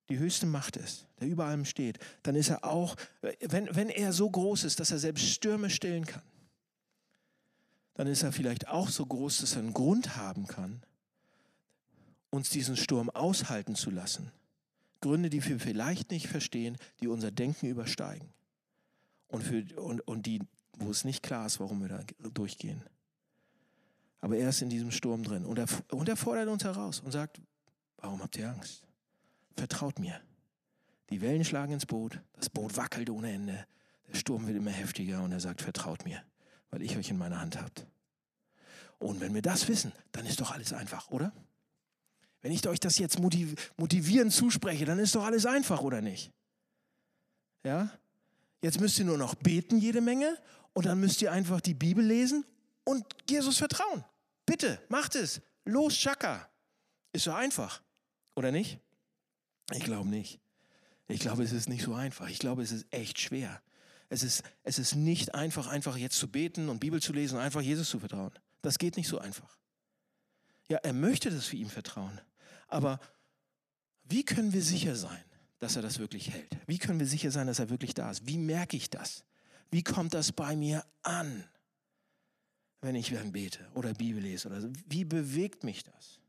die 0.09 0.19
höchste 0.19 0.45
Macht 0.45 0.77
ist, 0.77 1.07
der 1.19 1.27
über 1.27 1.45
allem 1.45 1.65
steht, 1.65 1.99
dann 2.23 2.35
ist 2.35 2.49
er 2.49 2.63
auch, 2.63 2.95
wenn, 3.39 3.73
wenn 3.75 3.89
er 3.89 4.13
so 4.13 4.29
groß 4.29 4.63
ist, 4.63 4.79
dass 4.79 4.91
er 4.91 4.99
selbst 4.99 5.25
Stürme 5.25 5.69
stillen 5.69 6.05
kann, 6.05 6.21
dann 7.95 8.07
ist 8.07 8.23
er 8.23 8.31
vielleicht 8.31 8.67
auch 8.67 8.89
so 8.89 9.05
groß, 9.05 9.39
dass 9.39 9.53
er 9.53 9.59
einen 9.59 9.73
Grund 9.73 10.15
haben 10.17 10.47
kann, 10.47 10.83
uns 12.29 12.49
diesen 12.49 12.75
Sturm 12.75 13.09
aushalten 13.09 13.75
zu 13.75 13.89
lassen. 13.89 14.31
Gründe, 15.01 15.29
die 15.29 15.43
wir 15.43 15.59
vielleicht 15.59 16.11
nicht 16.11 16.27
verstehen, 16.27 16.77
die 16.99 17.07
unser 17.07 17.31
Denken 17.31 17.67
übersteigen. 17.67 18.27
Und, 19.27 19.43
für, 19.43 19.63
und, 19.79 20.01
und 20.01 20.25
die, 20.25 20.41
wo 20.77 20.91
es 20.91 21.05
nicht 21.05 21.23
klar 21.23 21.45
ist, 21.45 21.59
warum 21.59 21.81
wir 21.81 21.89
da 21.89 22.03
durchgehen. 22.33 22.83
Aber 24.19 24.37
er 24.37 24.49
ist 24.49 24.61
in 24.61 24.69
diesem 24.69 24.91
Sturm 24.91 25.23
drin. 25.23 25.45
Und 25.45 25.59
er, 25.59 25.67
und 25.91 26.09
er 26.09 26.15
fordert 26.15 26.49
uns 26.49 26.63
heraus 26.63 26.99
und 26.99 27.11
sagt, 27.11 27.39
warum 27.97 28.21
habt 28.21 28.35
ihr 28.37 28.49
Angst? 28.49 28.83
Vertraut 29.55 29.99
mir. 29.99 30.19
Die 31.09 31.21
Wellen 31.21 31.45
schlagen 31.45 31.73
ins 31.73 31.85
Boot, 31.85 32.19
das 32.33 32.49
Boot 32.49 32.75
wackelt 32.77 33.09
ohne 33.09 33.31
Ende, 33.31 33.67
der 34.07 34.15
Sturm 34.15 34.47
wird 34.47 34.57
immer 34.57 34.71
heftiger 34.71 35.23
und 35.23 35.31
er 35.31 35.39
sagt, 35.39 35.61
vertraut 35.61 36.05
mir, 36.05 36.23
weil 36.71 36.81
ich 36.81 36.97
euch 36.97 37.09
in 37.09 37.17
meiner 37.17 37.39
Hand 37.39 37.61
habt. 37.61 37.85
Und 38.97 39.19
wenn 39.21 39.33
wir 39.33 39.41
das 39.41 39.67
wissen, 39.67 39.91
dann 40.11 40.25
ist 40.25 40.39
doch 40.39 40.51
alles 40.51 40.73
einfach, 40.73 41.09
oder? 41.09 41.31
Wenn 42.41 42.51
ich 42.51 42.67
euch 42.67 42.79
das 42.79 42.97
jetzt 42.97 43.19
motivierend 43.19 44.31
zuspreche, 44.31 44.85
dann 44.85 44.99
ist 44.99 45.15
doch 45.15 45.25
alles 45.25 45.45
einfach, 45.45 45.81
oder 45.81 46.01
nicht? 46.01 46.31
Ja? 47.63 47.89
Jetzt 48.61 48.79
müsst 48.79 48.99
ihr 48.99 49.05
nur 49.05 49.17
noch 49.17 49.35
beten 49.35 49.77
jede 49.77 50.01
Menge 50.01 50.37
und 50.73 50.85
dann 50.85 50.99
müsst 50.99 51.21
ihr 51.21 51.31
einfach 51.31 51.61
die 51.61 51.73
Bibel 51.73 52.05
lesen 52.05 52.45
und 52.83 53.05
Jesus 53.29 53.57
vertrauen. 53.57 54.03
Bitte, 54.45 54.79
macht 54.89 55.15
es. 55.15 55.41
Los, 55.65 55.95
Chaka. 55.95 56.47
Ist 57.13 57.23
so 57.23 57.31
einfach, 57.31 57.81
oder 58.35 58.51
nicht? 58.51 58.79
Ich 59.71 59.83
glaube 59.83 60.09
nicht. 60.09 60.39
Ich 61.07 61.19
glaube, 61.19 61.43
es 61.43 61.51
ist 61.51 61.69
nicht 61.69 61.83
so 61.83 61.93
einfach. 61.93 62.29
Ich 62.29 62.39
glaube, 62.39 62.63
es 62.63 62.71
ist 62.71 62.85
echt 62.91 63.19
schwer. 63.19 63.61
Es 64.09 64.23
ist, 64.23 64.43
es 64.63 64.79
ist 64.79 64.95
nicht 64.95 65.33
einfach, 65.35 65.67
einfach 65.67 65.97
jetzt 65.97 66.17
zu 66.17 66.27
beten 66.29 66.69
und 66.69 66.79
Bibel 66.79 67.01
zu 67.01 67.13
lesen 67.13 67.37
und 67.37 67.41
einfach 67.41 67.61
Jesus 67.61 67.89
zu 67.89 67.99
vertrauen. 67.99 68.31
Das 68.61 68.77
geht 68.77 68.97
nicht 68.97 69.07
so 69.07 69.19
einfach. 69.19 69.57
Ja, 70.67 70.77
er 70.77 70.93
möchte, 70.93 71.29
dass 71.29 71.51
wir 71.51 71.59
ihm 71.59 71.69
vertrauen. 71.69 72.19
Aber 72.67 72.99
wie 74.03 74.23
können 74.23 74.53
wir 74.53 74.61
sicher 74.61 74.95
sein, 74.95 75.23
dass 75.59 75.75
er 75.75 75.81
das 75.81 75.99
wirklich 75.99 76.31
hält? 76.31 76.57
Wie 76.67 76.77
können 76.77 76.99
wir 76.99 77.07
sicher 77.07 77.31
sein, 77.31 77.47
dass 77.47 77.59
er 77.59 77.69
wirklich 77.69 77.93
da 77.93 78.11
ist? 78.11 78.27
Wie 78.27 78.37
merke 78.37 78.77
ich 78.77 78.89
das? 78.89 79.23
Wie 79.71 79.83
kommt 79.83 80.13
das 80.13 80.31
bei 80.31 80.55
mir 80.55 80.85
an, 81.03 81.43
wenn 82.81 82.95
ich 82.95 83.09
dann 83.09 83.31
bete 83.31 83.67
oder 83.73 83.93
Bibel 83.93 84.21
lese? 84.21 84.47
Oder 84.47 84.61
so? 84.61 84.71
Wie 84.87 85.05
bewegt 85.05 85.63
mich 85.63 85.83
das? 85.83 86.19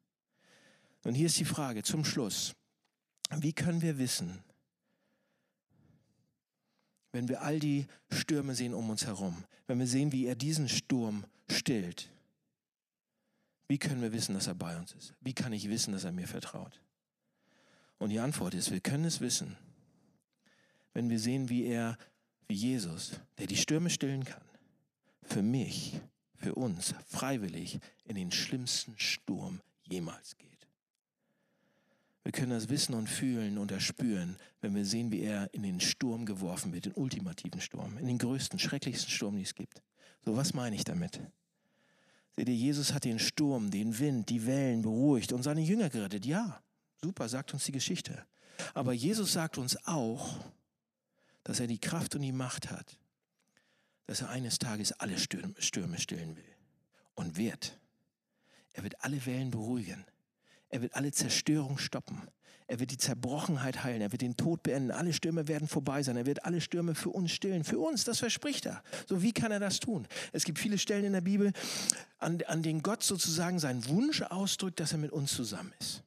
Und 1.04 1.14
hier 1.14 1.26
ist 1.26 1.38
die 1.38 1.44
Frage 1.44 1.82
zum 1.82 2.04
Schluss. 2.04 2.54
Wie 3.30 3.52
können 3.52 3.82
wir 3.82 3.98
wissen, 3.98 4.42
wenn 7.12 7.28
wir 7.28 7.42
all 7.42 7.58
die 7.58 7.86
Stürme 8.10 8.54
sehen 8.54 8.74
um 8.74 8.90
uns 8.90 9.06
herum, 9.06 9.44
wenn 9.66 9.78
wir 9.78 9.86
sehen, 9.86 10.12
wie 10.12 10.26
er 10.26 10.36
diesen 10.36 10.68
Sturm 10.68 11.24
stillt, 11.50 12.10
wie 13.68 13.78
können 13.78 14.02
wir 14.02 14.12
wissen, 14.12 14.34
dass 14.34 14.46
er 14.46 14.54
bei 14.54 14.76
uns 14.76 14.92
ist? 14.92 15.14
Wie 15.20 15.32
kann 15.32 15.52
ich 15.52 15.68
wissen, 15.68 15.92
dass 15.92 16.04
er 16.04 16.12
mir 16.12 16.28
vertraut? 16.28 16.80
Und 17.98 18.10
die 18.10 18.20
Antwort 18.20 18.54
ist, 18.54 18.70
wir 18.70 18.80
können 18.80 19.06
es 19.06 19.20
wissen, 19.20 19.56
wenn 20.92 21.10
wir 21.10 21.18
sehen, 21.18 21.48
wie 21.48 21.64
er, 21.64 21.98
wie 22.46 22.54
Jesus, 22.54 23.18
der 23.38 23.46
die 23.46 23.56
Stürme 23.56 23.90
stillen 23.90 24.24
kann, 24.24 24.44
für 25.22 25.42
mich, 25.42 26.00
für 26.36 26.54
uns, 26.54 26.94
freiwillig 27.08 27.80
in 28.04 28.16
den 28.16 28.30
schlimmsten 28.30 28.96
Sturm 28.98 29.60
jemals 29.84 30.36
geht. 30.36 30.55
Wir 32.26 32.32
können 32.32 32.50
das 32.50 32.68
wissen 32.68 32.92
und 32.94 33.08
fühlen 33.08 33.56
und 33.56 33.70
erspüren, 33.70 34.36
wenn 34.60 34.74
wir 34.74 34.84
sehen, 34.84 35.12
wie 35.12 35.20
er 35.20 35.54
in 35.54 35.62
den 35.62 35.78
Sturm 35.78 36.26
geworfen 36.26 36.72
wird, 36.72 36.86
den 36.86 36.94
ultimativen 36.94 37.60
Sturm, 37.60 37.98
in 37.98 38.08
den 38.08 38.18
größten, 38.18 38.58
schrecklichsten 38.58 39.12
Sturm, 39.12 39.36
den 39.36 39.44
es 39.44 39.54
gibt. 39.54 39.80
So, 40.24 40.36
was 40.36 40.52
meine 40.52 40.74
ich 40.74 40.82
damit? 40.82 41.20
Seht 42.34 42.48
ihr, 42.48 42.56
Jesus 42.56 42.92
hat 42.92 43.04
den 43.04 43.20
Sturm, 43.20 43.70
den 43.70 43.96
Wind, 44.00 44.28
die 44.28 44.44
Wellen 44.44 44.82
beruhigt 44.82 45.32
und 45.32 45.44
seine 45.44 45.60
Jünger 45.60 45.88
gerettet. 45.88 46.26
Ja, 46.26 46.60
super, 47.00 47.28
sagt 47.28 47.54
uns 47.54 47.66
die 47.66 47.70
Geschichte. 47.70 48.26
Aber 48.74 48.92
Jesus 48.92 49.32
sagt 49.32 49.56
uns 49.56 49.76
auch, 49.86 50.36
dass 51.44 51.60
er 51.60 51.68
die 51.68 51.78
Kraft 51.78 52.16
und 52.16 52.22
die 52.22 52.32
Macht 52.32 52.72
hat, 52.72 52.98
dass 54.06 54.22
er 54.22 54.30
eines 54.30 54.58
Tages 54.58 54.90
alle 54.90 55.16
Stürme 55.16 56.00
stillen 56.00 56.34
will 56.34 56.56
und 57.14 57.36
wird. 57.36 57.78
Er 58.72 58.82
wird 58.82 59.04
alle 59.04 59.24
Wellen 59.26 59.52
beruhigen. 59.52 60.04
Er 60.68 60.82
wird 60.82 60.94
alle 60.94 61.12
Zerstörung 61.12 61.78
stoppen. 61.78 62.22
Er 62.68 62.80
wird 62.80 62.90
die 62.90 62.98
Zerbrochenheit 62.98 63.84
heilen. 63.84 64.00
Er 64.00 64.10
wird 64.10 64.22
den 64.22 64.36
Tod 64.36 64.62
beenden. 64.64 64.90
Alle 64.90 65.12
Stürme 65.12 65.46
werden 65.46 65.68
vorbei 65.68 66.02
sein. 66.02 66.16
Er 66.16 66.26
wird 66.26 66.44
alle 66.44 66.60
Stürme 66.60 66.96
für 66.96 67.10
uns 67.10 67.30
stillen. 67.30 67.62
Für 67.62 67.78
uns, 67.78 68.04
das 68.04 68.18
verspricht 68.18 68.66
er. 68.66 68.82
So, 69.08 69.22
wie 69.22 69.32
kann 69.32 69.52
er 69.52 69.60
das 69.60 69.78
tun? 69.78 70.08
Es 70.32 70.44
gibt 70.44 70.58
viele 70.58 70.78
Stellen 70.78 71.04
in 71.04 71.12
der 71.12 71.20
Bibel, 71.20 71.52
an, 72.18 72.42
an 72.46 72.62
denen 72.62 72.82
Gott 72.82 73.04
sozusagen 73.04 73.60
seinen 73.60 73.86
Wunsch 73.88 74.22
ausdrückt, 74.22 74.80
dass 74.80 74.92
er 74.92 74.98
mit 74.98 75.12
uns 75.12 75.32
zusammen 75.32 75.72
ist. 75.78 76.02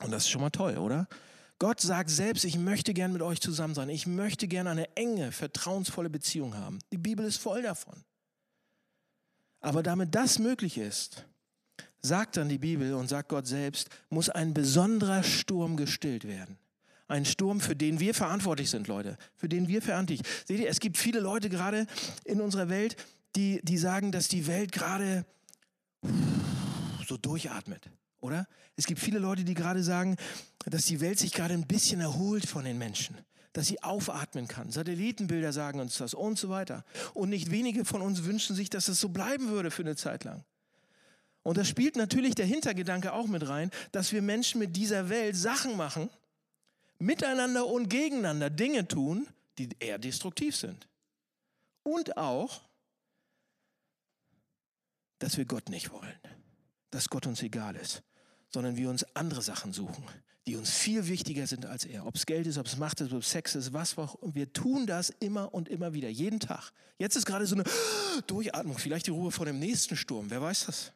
Und 0.00 0.10
das 0.10 0.24
ist 0.24 0.30
schon 0.30 0.42
mal 0.42 0.50
toll, 0.50 0.76
oder? 0.76 1.08
Gott 1.58 1.80
sagt 1.80 2.10
selbst, 2.10 2.44
ich 2.44 2.58
möchte 2.58 2.92
gern 2.92 3.12
mit 3.12 3.22
euch 3.22 3.40
zusammen 3.40 3.74
sein. 3.74 3.88
Ich 3.88 4.06
möchte 4.06 4.48
gern 4.48 4.66
eine 4.66 4.94
enge, 4.96 5.32
vertrauensvolle 5.32 6.10
Beziehung 6.10 6.54
haben. 6.56 6.80
Die 6.90 6.98
Bibel 6.98 7.24
ist 7.24 7.38
voll 7.38 7.62
davon. 7.62 8.04
Aber 9.60 9.82
damit 9.82 10.14
das 10.14 10.38
möglich 10.38 10.76
ist, 10.76 11.24
sagt 12.02 12.36
dann 12.36 12.48
die 12.48 12.58
Bibel 12.58 12.94
und 12.94 13.08
sagt 13.08 13.28
Gott 13.28 13.46
selbst, 13.46 13.88
muss 14.10 14.28
ein 14.28 14.52
besonderer 14.52 15.22
Sturm 15.22 15.76
gestillt 15.76 16.26
werden. 16.26 16.58
Ein 17.08 17.24
Sturm, 17.24 17.60
für 17.60 17.76
den 17.76 18.00
wir 18.00 18.14
verantwortlich 18.14 18.70
sind, 18.70 18.88
Leute. 18.88 19.16
Für 19.36 19.48
den 19.48 19.68
wir 19.68 19.82
verantwortlich. 19.82 20.26
Seht 20.46 20.60
ihr, 20.60 20.68
es 20.68 20.80
gibt 20.80 20.96
viele 20.96 21.20
Leute 21.20 21.48
gerade 21.48 21.86
in 22.24 22.40
unserer 22.40 22.68
Welt, 22.68 22.96
die, 23.36 23.60
die 23.62 23.78
sagen, 23.78 24.12
dass 24.12 24.28
die 24.28 24.46
Welt 24.46 24.72
gerade 24.72 25.24
so 27.06 27.16
durchatmet, 27.16 27.90
oder? 28.20 28.46
Es 28.76 28.86
gibt 28.86 29.00
viele 29.00 29.18
Leute, 29.18 29.44
die 29.44 29.54
gerade 29.54 29.82
sagen, 29.82 30.16
dass 30.66 30.86
die 30.86 31.00
Welt 31.00 31.18
sich 31.18 31.32
gerade 31.32 31.54
ein 31.54 31.66
bisschen 31.66 32.00
erholt 32.00 32.46
von 32.46 32.64
den 32.64 32.78
Menschen 32.78 33.16
dass 33.52 33.66
sie 33.66 33.82
aufatmen 33.82 34.48
kann. 34.48 34.70
Satellitenbilder 34.70 35.52
sagen 35.52 35.80
uns 35.80 35.98
das 35.98 36.14
und 36.14 36.38
so 36.38 36.48
weiter. 36.48 36.84
Und 37.12 37.28
nicht 37.28 37.50
wenige 37.50 37.84
von 37.84 38.00
uns 38.00 38.24
wünschen 38.24 38.56
sich, 38.56 38.70
dass 38.70 38.88
es 38.88 38.98
so 38.98 39.10
bleiben 39.10 39.50
würde 39.50 39.70
für 39.70 39.82
eine 39.82 39.94
Zeit 39.94 40.24
lang. 40.24 40.42
Und 41.42 41.56
da 41.58 41.64
spielt 41.64 41.96
natürlich 41.96 42.34
der 42.34 42.46
Hintergedanke 42.46 43.12
auch 43.12 43.26
mit 43.26 43.48
rein, 43.48 43.70
dass 43.90 44.12
wir 44.12 44.22
Menschen 44.22 44.58
mit 44.58 44.76
dieser 44.76 45.08
Welt 45.08 45.36
Sachen 45.36 45.76
machen, 45.76 46.08
miteinander 46.98 47.66
und 47.66 47.88
gegeneinander 47.88 48.48
Dinge 48.48 48.86
tun, 48.86 49.26
die 49.58 49.68
eher 49.80 49.98
destruktiv 49.98 50.56
sind. 50.56 50.88
Und 51.82 52.16
auch, 52.16 52.62
dass 55.18 55.36
wir 55.36 55.44
Gott 55.44 55.68
nicht 55.68 55.90
wollen, 55.90 56.14
dass 56.90 57.08
Gott 57.08 57.26
uns 57.26 57.42
egal 57.42 57.74
ist, 57.76 58.02
sondern 58.50 58.76
wir 58.76 58.88
uns 58.88 59.04
andere 59.14 59.42
Sachen 59.42 59.72
suchen, 59.72 60.04
die 60.46 60.56
uns 60.56 60.70
viel 60.70 61.08
wichtiger 61.08 61.46
sind 61.46 61.66
als 61.66 61.84
er. 61.84 62.06
Ob 62.06 62.14
es 62.14 62.26
Geld 62.26 62.46
ist, 62.46 62.58
ob 62.58 62.66
es 62.66 62.76
Macht 62.76 63.00
ist, 63.00 63.12
ob 63.12 63.20
es 63.20 63.30
Sex 63.30 63.56
ist, 63.56 63.72
was 63.72 63.98
auch. 63.98 64.14
Und 64.14 64.36
wir 64.36 64.52
tun 64.52 64.86
das 64.86 65.10
immer 65.10 65.52
und 65.54 65.68
immer 65.68 65.92
wieder, 65.92 66.08
jeden 66.08 66.38
Tag. 66.38 66.72
Jetzt 66.98 67.16
ist 67.16 67.26
gerade 67.26 67.46
so 67.46 67.56
eine 67.56 67.64
Durchatmung, 68.28 68.78
vielleicht 68.78 69.06
die 69.06 69.12
Ruhe 69.12 69.32
vor 69.32 69.46
dem 69.46 69.58
nächsten 69.58 69.96
Sturm, 69.96 70.30
wer 70.30 70.40
weiß 70.40 70.66
das? 70.66 70.92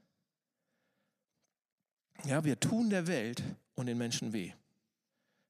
Ja, 2.25 2.45
wir 2.45 2.59
tun 2.59 2.91
der 2.91 3.07
Welt 3.07 3.43
und 3.75 3.87
den 3.87 3.99
Menschen 3.99 4.33
weh. 4.33 4.53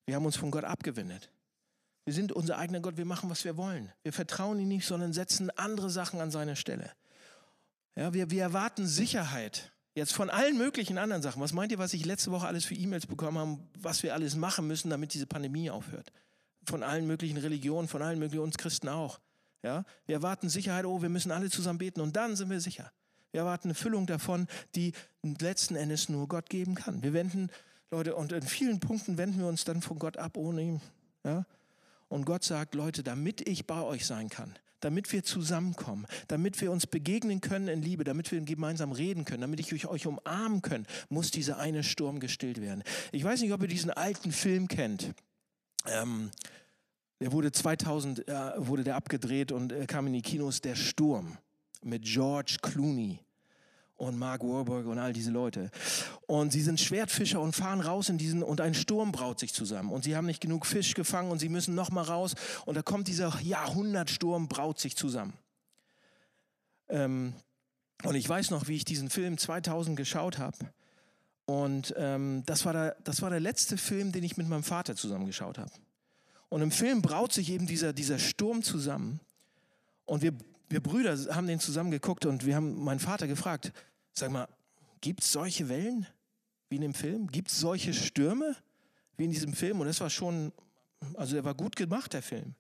Wir 0.05 0.15
haben 0.15 0.27
uns 0.27 0.37
von 0.37 0.51
Gott 0.51 0.65
abgewendet. 0.65 1.31
Wir 2.05 2.15
sind 2.15 2.33
unser 2.33 2.59
eigener 2.59 2.81
Gott, 2.81 2.97
wir 2.97 3.05
machen, 3.05 3.29
was 3.31 3.45
wir 3.45 3.57
wollen. 3.57 3.93
Wir 4.03 4.13
vertrauen 4.13 4.61
ihm 4.61 4.69
nicht, 4.69 4.87
sondern 4.87 5.13
setzen 5.13 5.51
andere 5.51 5.91
Sachen 5.91 6.21
an 6.21 6.31
seine 6.31 6.55
Stelle. 6.55 6.93
Ja, 7.97 8.15
wir, 8.15 8.31
wir 8.31 8.43
erwarten 8.43 8.87
Sicherheit. 8.87 9.73
Jetzt 9.95 10.13
von 10.13 10.31
allen 10.31 10.59
möglichen 10.59 10.99
anderen 10.99 11.23
Sachen. 11.23 11.41
Was 11.41 11.53
meint 11.53 11.73
ihr, 11.73 11.79
was 11.79 11.95
ich 11.95 12.05
letzte 12.05 12.31
Woche 12.31 12.47
alles 12.47 12.65
für 12.65 12.75
E-Mails 12.75 13.07
bekommen 13.07 13.39
habe, 13.39 13.59
was 13.79 14.03
wir 14.03 14.15
alles 14.15 14.37
machen 14.37 14.67
müssen, 14.67 14.91
damit 14.91 15.15
diese 15.15 15.27
Pandemie 15.27 15.71
aufhört? 15.71 16.13
Von 16.65 16.83
allen 16.83 17.07
möglichen 17.07 17.39
Religionen, 17.39 17.89
von 17.89 18.03
allen 18.03 18.19
möglichen, 18.19 18.45
uns 18.45 18.59
Christen 18.59 18.89
auch. 18.89 19.19
Ja, 19.63 19.85
wir 20.05 20.17
erwarten 20.17 20.49
Sicherheit, 20.49 20.85
oh, 20.85 21.03
wir 21.03 21.09
müssen 21.09 21.33
alle 21.33 21.51
zusammen 21.51 21.79
beten 21.79 22.01
und 22.01 22.15
dann 22.15 22.37
sind 22.37 22.51
wir 22.51 22.61
sicher. 22.61 22.93
Wir 23.37 23.43
erwarten 23.43 23.69
eine 23.69 23.75
Füllung 23.75 24.07
davon, 24.07 24.47
die 24.75 24.95
letzten 25.23 25.77
Endes 25.77 26.09
nur 26.09 26.27
Gott 26.27 26.49
geben 26.49 26.75
kann. 26.75 27.03
Wir 27.03 27.13
wenden, 27.13 27.51
Leute, 27.91 28.17
und 28.17 28.33
in 28.33 28.41
vielen 28.41 28.81
Punkten 28.81 29.19
wenden 29.19 29.41
wir 29.41 29.47
uns 29.47 29.65
dann 29.65 29.83
von 29.83 29.99
Gott 29.99 30.17
ab 30.17 30.39
ohne 30.39 30.63
ihn. 30.63 30.81
Ja? 31.23 31.45
Und 32.09 32.25
Gott 32.25 32.45
sagt, 32.45 32.75
Leute, 32.75 33.03
damit 33.03 33.47
ich 33.47 33.67
bei 33.67 33.83
euch 33.83 34.07
sein 34.07 34.31
kann, 34.31 34.55
damit 34.81 35.13
wir 35.13 35.23
zusammenkommen, 35.23 36.07
damit 36.29 36.59
wir 36.63 36.73
uns 36.73 36.87
begegnen 36.87 37.43
können 37.43 37.69
in 37.69 37.83
Liebe, 37.83 38.05
damit 38.05 38.33
wir 38.33 38.41
gemeinsam 38.41 38.91
reden 38.91 39.27
können, 39.27 39.43
damit 39.43 39.61
ich 39.61 39.87
euch 39.87 40.07
umarmen 40.07 40.63
kann, 40.63 40.87
muss 41.11 41.31
dieser 41.31 41.59
eine 41.59 41.85
Sturm 41.85 42.21
gestillt 42.21 42.63
werden. 42.63 42.83
Ich 43.13 43.23
weiß 43.23 43.43
nicht, 43.43 43.53
ob 43.53 43.61
ihr 43.61 43.69
diesen 43.69 43.91
alten 43.91 44.33
Film 44.33 44.67
kennt. 44.67 45.13
Ähm, 45.85 46.31
der 47.21 47.33
wurde 47.33 47.53
2000 47.53 48.27
äh, 48.29 48.53
wurde 48.57 48.83
der 48.83 48.97
abgedreht 48.97 49.53
und 49.53 49.73
äh, 49.73 49.85
kam 49.85 50.07
in 50.07 50.15
die 50.15 50.23
Kinos. 50.23 50.63
Der 50.63 50.75
Sturm 50.75 51.37
mit 51.83 52.03
George 52.03 52.57
Clooney 52.63 53.21
und 53.97 54.19
Mark 54.19 54.43
Warburg 54.43 54.87
und 54.87 54.99
all 54.99 55.13
diese 55.13 55.31
Leute. 55.31 55.71
Und 56.27 56.53
sie 56.53 56.63
sind 56.63 56.81
Schwertfischer 56.81 57.41
und 57.41 57.55
fahren 57.55 57.81
raus 57.81 58.09
in 58.09 58.19
diesen, 58.19 58.43
und 58.43 58.61
ein 58.61 58.75
Sturm 58.75 59.13
braut 59.13 59.41
sich 59.41 59.55
zusammen. 59.55 59.91
Und 59.91 60.05
sie 60.05 60.17
haben 60.17 60.27
nicht 60.27 60.41
genug 60.41 60.67
Fisch 60.67 60.95
gefangen 60.95 61.31
und 61.31 61.39
sie 61.39 61.49
müssen 61.49 61.75
nochmal 61.75 62.05
raus. 62.05 62.35
Und 62.67 62.77
da 62.77 62.83
kommt 62.83 63.09
dieser 63.09 63.39
Jahrhundertsturm, 63.41 64.49
braut 64.49 64.79
sich 64.79 64.97
zusammen. 64.97 65.33
Ähm, 66.89 67.33
und 68.05 68.15
ich 68.15 68.29
weiß 68.29 68.51
noch, 68.51 68.69
wie 68.69 68.77
ich 68.77 68.85
diesen 68.85 69.09
Film 69.09 69.39
2000 69.39 69.97
geschaut 69.97 70.39
habe. 70.39 70.57
Und 71.47 71.95
ähm, 71.97 72.43
das, 72.45 72.65
war 72.65 72.73
der, 72.73 72.97
das 73.05 73.23
war 73.23 73.31
der 73.31 73.41
letzte 73.41 73.79
Film, 73.79 74.13
den 74.13 74.25
ich 74.25 74.37
mit 74.37 74.49
meinem 74.49 74.65
Vater 74.65 74.97
zusammen 74.97 75.27
geschaut 75.27 75.59
habe. 75.59 75.71
Und 76.49 76.61
im 76.61 76.71
Film 76.71 77.03
braut 77.03 77.33
sich 77.33 77.51
eben 77.51 77.67
dieser, 77.67 77.93
dieser 77.93 78.19
Sturm 78.19 78.63
zusammen. 78.63 79.21
Und 80.05 80.23
wir 80.23 80.33
wir 80.69 80.83
Brüder 80.83 81.17
haben 81.35 81.47
den 81.47 81.61
zusammen 81.61 81.91
geguckt 81.91 82.27
und 82.27 82.45
wir 82.45 82.57
haben 82.57 82.83
meinen 82.83 82.99
Vater 82.99 83.27
gefragt, 83.27 83.73
sag 84.13 84.31
mal, 84.31 84.49
gibt 85.01 85.23
es 85.23 85.33
solche 85.33 85.69
Wellen 85.69 86.07
wie 86.69 86.77
in 86.77 86.83
dem 86.83 86.95
Film? 86.95 87.29
Gibt 87.29 87.51
es 87.51 87.61
solche 87.61 87.95
Stürme 87.95 88.57
wie 89.17 89.25
in 89.25 89.31
diesem 89.31 89.53
Film? 89.53 89.81
Und 89.81 89.87
das 89.87 90.01
war 90.01 90.11
schon, 90.11 90.53
also 91.15 91.35
der 91.35 91.45
war 91.45 91.55
gut 91.55 91.77
gemacht, 91.77 92.13
der 92.13 92.23
Film. 92.23 92.55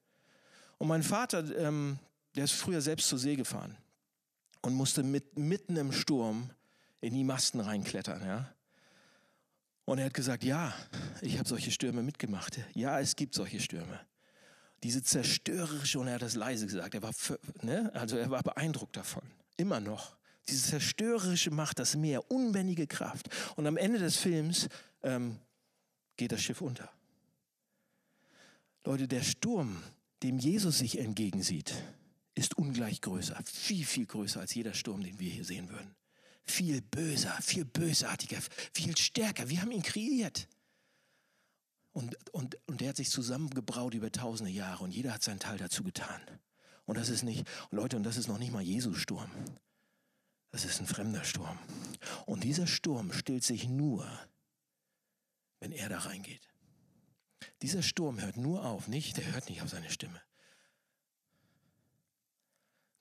Und 0.78 0.88
mein 0.88 1.02
Vater, 1.02 1.44
ähm, 1.58 1.98
der 2.34 2.44
ist 2.44 2.52
früher 2.52 2.80
selbst 2.80 3.08
zur 3.08 3.18
See 3.18 3.34
gefahren 3.34 3.76
und 4.62 4.74
musste 4.74 5.02
mit, 5.02 5.36
mitten 5.36 5.76
im 5.76 5.92
Sturm 5.92 6.50
in 7.00 7.14
die 7.14 7.24
Masten 7.24 7.60
reinklettern. 7.60 8.24
Ja? 8.24 8.54
Und 9.84 9.98
er 9.98 10.06
hat 10.06 10.14
gesagt, 10.14 10.44
ja, 10.44 10.74
ich 11.22 11.38
habe 11.38 11.48
solche 11.48 11.70
Stürme 11.70 12.02
mitgemacht. 12.02 12.60
Ja, 12.74 13.00
es 13.00 13.16
gibt 13.16 13.34
solche 13.34 13.60
Stürme 13.60 14.00
diese 14.82 15.02
zerstörerische, 15.02 15.98
und 15.98 16.08
er 16.08 16.14
hat 16.14 16.22
das 16.22 16.34
leise 16.34 16.66
gesagt, 16.66 16.94
er 16.94 17.02
war, 17.02 17.12
ne, 17.62 17.90
also 17.94 18.16
er 18.16 18.30
war 18.30 18.42
beeindruckt 18.42 18.96
davon, 18.96 19.22
immer 19.56 19.80
noch. 19.80 20.16
diese 20.48 20.68
zerstörerische 20.68 21.50
Macht, 21.50 21.78
das 21.78 21.96
Meer, 21.96 22.30
unbändige 22.30 22.86
Kraft. 22.86 23.28
Und 23.56 23.66
am 23.66 23.76
Ende 23.76 23.98
des 23.98 24.16
Films 24.16 24.68
ähm, 25.02 25.38
geht 26.16 26.32
das 26.32 26.42
Schiff 26.42 26.60
unter. 26.60 26.90
Leute, 28.84 29.08
der 29.08 29.22
Sturm, 29.22 29.82
dem 30.22 30.38
Jesus 30.38 30.78
sich 30.78 30.98
entgegensieht, 30.98 31.74
ist 32.34 32.56
ungleich 32.56 33.00
größer, 33.00 33.36
viel, 33.44 33.84
viel 33.84 34.06
größer 34.06 34.40
als 34.40 34.54
jeder 34.54 34.74
Sturm, 34.74 35.02
den 35.02 35.18
wir 35.18 35.30
hier 35.30 35.44
sehen 35.44 35.68
würden. 35.70 35.94
Viel 36.44 36.80
böser, 36.80 37.36
viel 37.42 37.64
bösartiger, 37.64 38.38
viel 38.72 38.96
stärker. 38.96 39.48
Wir 39.48 39.62
haben 39.62 39.72
ihn 39.72 39.82
kreiert. 39.82 40.46
Und, 41.96 42.14
und, 42.34 42.58
und 42.66 42.82
der 42.82 42.90
hat 42.90 42.98
sich 42.98 43.08
zusammengebraut 43.08 43.94
über 43.94 44.12
tausende 44.12 44.52
Jahre 44.52 44.84
und 44.84 44.90
jeder 44.90 45.14
hat 45.14 45.22
seinen 45.22 45.38
Teil 45.38 45.56
dazu 45.56 45.82
getan. 45.82 46.20
Und 46.84 46.98
das 46.98 47.08
ist 47.08 47.22
nicht, 47.22 47.48
Leute, 47.70 47.96
und 47.96 48.02
das 48.02 48.18
ist 48.18 48.28
noch 48.28 48.36
nicht 48.36 48.52
mal 48.52 48.60
Jesus 48.60 48.98
Sturm. 48.98 49.30
Das 50.50 50.66
ist 50.66 50.78
ein 50.78 50.86
fremder 50.86 51.24
Sturm. 51.24 51.58
Und 52.26 52.44
dieser 52.44 52.66
Sturm 52.66 53.14
stillt 53.14 53.44
sich 53.44 53.66
nur, 53.66 54.06
wenn 55.60 55.72
er 55.72 55.88
da 55.88 56.00
reingeht. 56.00 56.46
Dieser 57.62 57.82
Sturm 57.82 58.20
hört 58.20 58.36
nur 58.36 58.66
auf, 58.66 58.88
nicht, 58.88 59.16
der 59.16 59.32
hört 59.32 59.48
nicht 59.48 59.62
auf 59.62 59.70
seine 59.70 59.88
Stimme. 59.88 60.20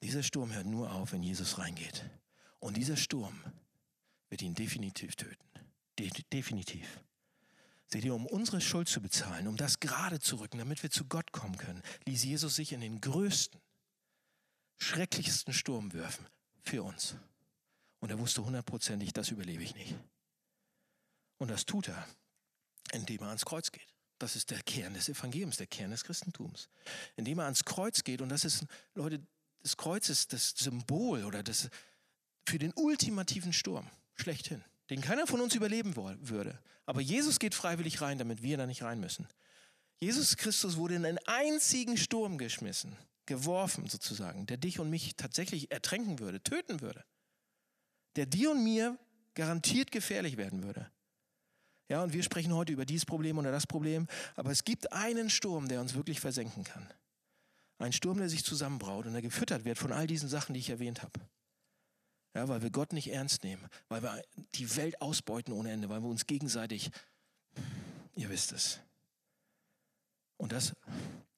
Dieser 0.03 0.23
Sturm 0.23 0.53
hört 0.53 0.67
nur 0.67 0.93
auf, 0.93 1.12
wenn 1.12 1.21
Jesus 1.21 1.58
reingeht. 1.58 2.10
Und 2.60 2.77
dieser 2.77 2.95
Sturm 2.95 3.43
wird 4.29 4.41
ihn 4.41 4.55
definitiv 4.55 5.17
töten. 5.17 5.43
De 5.99 6.10
definitiv. 6.31 7.03
Seht 7.95 8.03
ihr, 8.03 8.13
um 8.13 8.25
unsere 8.25 8.60
Schuld 8.60 8.89
zu 8.89 8.99
bezahlen, 8.99 9.47
um 9.47 9.55
das 9.55 9.79
gerade 9.79 10.19
zu 10.19 10.36
rücken, 10.36 10.58
damit 10.58 10.84
wir 10.84 10.91
zu 10.91 11.05
Gott 11.05 11.31
kommen 11.31 11.58
können, 11.58 11.81
ließ 12.03 12.25
Jesus 12.25 12.58
sich 12.58 12.73
in 12.73 12.81
den 12.81 12.99
größten, 12.99 13.58
schrecklichsten 14.77 15.53
Sturm 15.53 15.93
werfen 15.93 16.27
für 16.62 16.84
uns. 16.84 17.15
Und 18.01 18.10
er 18.10 18.19
wusste 18.19 18.43
hundertprozentig, 18.43 19.13
das 19.13 19.29
überlebe 19.29 19.63
ich 19.63 19.75
nicht. 19.75 19.95
Und 21.38 21.49
das 21.49 21.65
tut 21.65 21.88
er, 21.88 22.05
indem 22.91 23.21
er 23.21 23.27
ans 23.27 23.45
Kreuz 23.45 23.71
geht. 23.71 23.88
Das 24.19 24.36
ist 24.36 24.51
der 24.51 24.62
Kern 24.63 24.93
des 24.93 25.08
Evangeliums, 25.08 25.55
der 25.55 25.67
Kern 25.67 25.91
des 25.91 26.03
Christentums. 26.03 26.67
Indem 27.15 27.39
er 27.39 27.45
ans 27.45 27.63
Kreuz 27.63 28.03
geht, 28.03 28.19
und 28.19 28.27
das 28.27 28.43
ist, 28.43 28.65
Leute, 28.93 29.25
das 29.63 29.77
Kreuz 29.77 30.10
ist 30.10 30.34
das 30.34 30.49
Symbol 30.49 31.23
oder 31.23 31.43
das 31.43 31.69
für 32.45 32.60
den 32.60 32.73
ultimativen 32.75 33.53
Sturm 33.53 33.89
schlechthin 34.15 34.65
den 34.89 35.02
keiner 35.02 35.28
von 35.28 35.41
uns 35.41 35.56
überleben 35.56 35.95
würde. 35.95 36.60
Aber 36.86 37.02
Jesus 37.02 37.39
geht 37.39 37.56
freiwillig 37.56 38.02
rein, 38.02 38.17
damit 38.17 38.41
wir 38.41 38.58
da 38.58 38.65
nicht 38.65 38.84
rein 38.84 39.00
müssen. 39.00 39.28
Jesus 39.98 40.38
Christus 40.38 40.78
wurde 40.78 40.95
in 40.95 41.06
einen 41.06 41.19
einzigen 41.26 41.98
Sturm 41.98 42.38
geschmissen, 42.38 42.98
geworfen 43.26 43.88
sozusagen, 43.88 44.45
der 44.45 44.58
dich 44.58 44.80
und 44.80 44.89
mich 44.89 45.15
tatsächlich 45.15 45.71
ertränken 45.71 46.19
würde, 46.19 46.43
töten 46.43 46.82
würde. 46.82 47.04
Der 48.15 48.26
dir 48.26 48.52
und 48.52 48.63
mir 48.63 48.98
garantiert 49.34 49.91
gefährlich 49.91 50.38
werden 50.38 50.63
würde. 50.63 50.89
Ja, 51.88 52.04
und 52.04 52.13
wir 52.13 52.24
sprechen 52.24 52.54
heute 52.54 52.74
über 52.74 52.86
dieses 52.86 53.06
Problem 53.06 53.38
oder 53.38 53.52
das 53.52 53.67
Problem, 53.67 54.08
aber 54.36 54.52
es 54.52 54.63
gibt 54.63 54.91
einen 54.91 55.30
Sturm, 55.30 55.67
der 55.67 55.82
uns 55.82 55.93
wirklich 55.93 56.19
versenken 56.19 56.63
kann. 56.63 56.88
Ein 57.78 57.93
Sturm, 57.93 58.17
der 58.17 58.30
sich 58.30 58.43
zusammenbraut 58.43 59.06
und 59.06 59.13
der 59.13 59.21
gefüttert 59.21 59.65
wird 59.65 59.78
von 59.78 59.91
all 59.91 60.08
diesen 60.08 60.30
Sachen, 60.30 60.54
die 60.54 60.60
ich 60.60 60.69
erwähnt 60.69 61.04
habe. 61.04 61.19
Ja, 62.36 62.50
weil 62.50 62.62
wir 62.62 62.69
Gott 62.69 62.91
nicht 62.91 63.12
ernst 63.12 63.43
nehmen, 63.43 63.65
weil 63.88 64.04
wir 64.04 64.21
die 64.56 64.76
Welt 64.76 65.02
ausbeuten 65.02 65.54
ohne 65.54 65.71
Ende, 65.71 65.88
weil 65.88 66.02
wir 66.02 66.10
uns 66.10 66.28
gegenseitig, 66.28 66.91
ihr 68.15 68.30
wisst 68.30 68.52
es. 68.52 68.82
Und 70.36 70.52
das, 70.52 70.74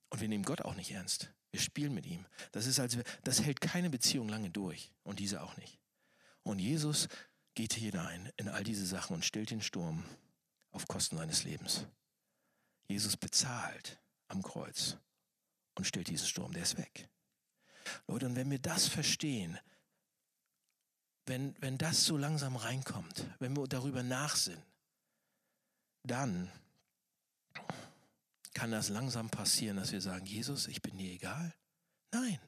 und 0.10 0.20
wir 0.20 0.28
nehmen 0.28 0.44
Gott 0.44 0.64
auch 0.64 0.74
nicht 0.74 0.92
ernst. 0.92 1.32
Wir 1.52 1.60
spielen 1.60 1.94
mit 1.94 2.08
ihm. 2.08 2.26
Das 2.52 2.66
ist 2.66 2.80
als, 2.80 2.98
das 3.24 3.44
hält 3.44 3.62
keine 3.62 3.92
Beziehung 3.92 4.28
lange 4.28 4.50
durch 4.50 4.92
und 5.04 5.20
diese 5.20 5.44
auch 5.44 5.56
nicht. 5.58 5.80
Und 6.42 6.58
Jesus 6.58 7.08
geht 7.54 7.74
hinein 7.74 8.32
in 8.36 8.50
all 8.50 8.64
diese 8.64 8.86
Sachen 8.86 9.14
und 9.14 9.24
stillt 9.24 9.52
den 9.52 9.62
Sturm 9.62 10.04
auf 10.72 10.88
Kosten 10.88 11.18
seines 11.18 11.44
Lebens. 11.44 11.86
Jesus 12.88 13.18
bezahlt 13.18 14.02
am 14.30 14.42
Kreuz 14.42 14.98
und 15.76 15.86
stillt 15.86 16.08
diesen 16.08 16.28
Sturm, 16.28 16.54
der 16.54 16.64
ist 16.64 16.78
weg. 16.78 17.08
Leute, 18.08 18.26
und 18.26 18.36
wenn 18.36 18.50
wir 18.50 18.60
das 18.60 18.88
verstehen, 18.88 19.60
wenn, 21.28 21.56
wenn 21.62 21.78
das 21.78 22.06
so 22.06 22.18
langsam 22.18 22.56
reinkommt, 22.56 23.26
wenn 23.40 23.56
wir 23.56 23.68
darüber 23.68 24.04
nachsinnen, 24.04 24.62
dann 26.04 26.52
kann 28.54 28.72
das 28.72 28.90
langsam 28.90 29.30
passieren, 29.30 29.78
dass 29.78 29.92
wir 29.92 30.02
sagen, 30.02 30.26
Jesus, 30.26 30.68
ich 30.68 30.82
bin 30.82 30.98
dir 30.98 31.12
egal? 31.12 31.54
Nein. 32.12 32.40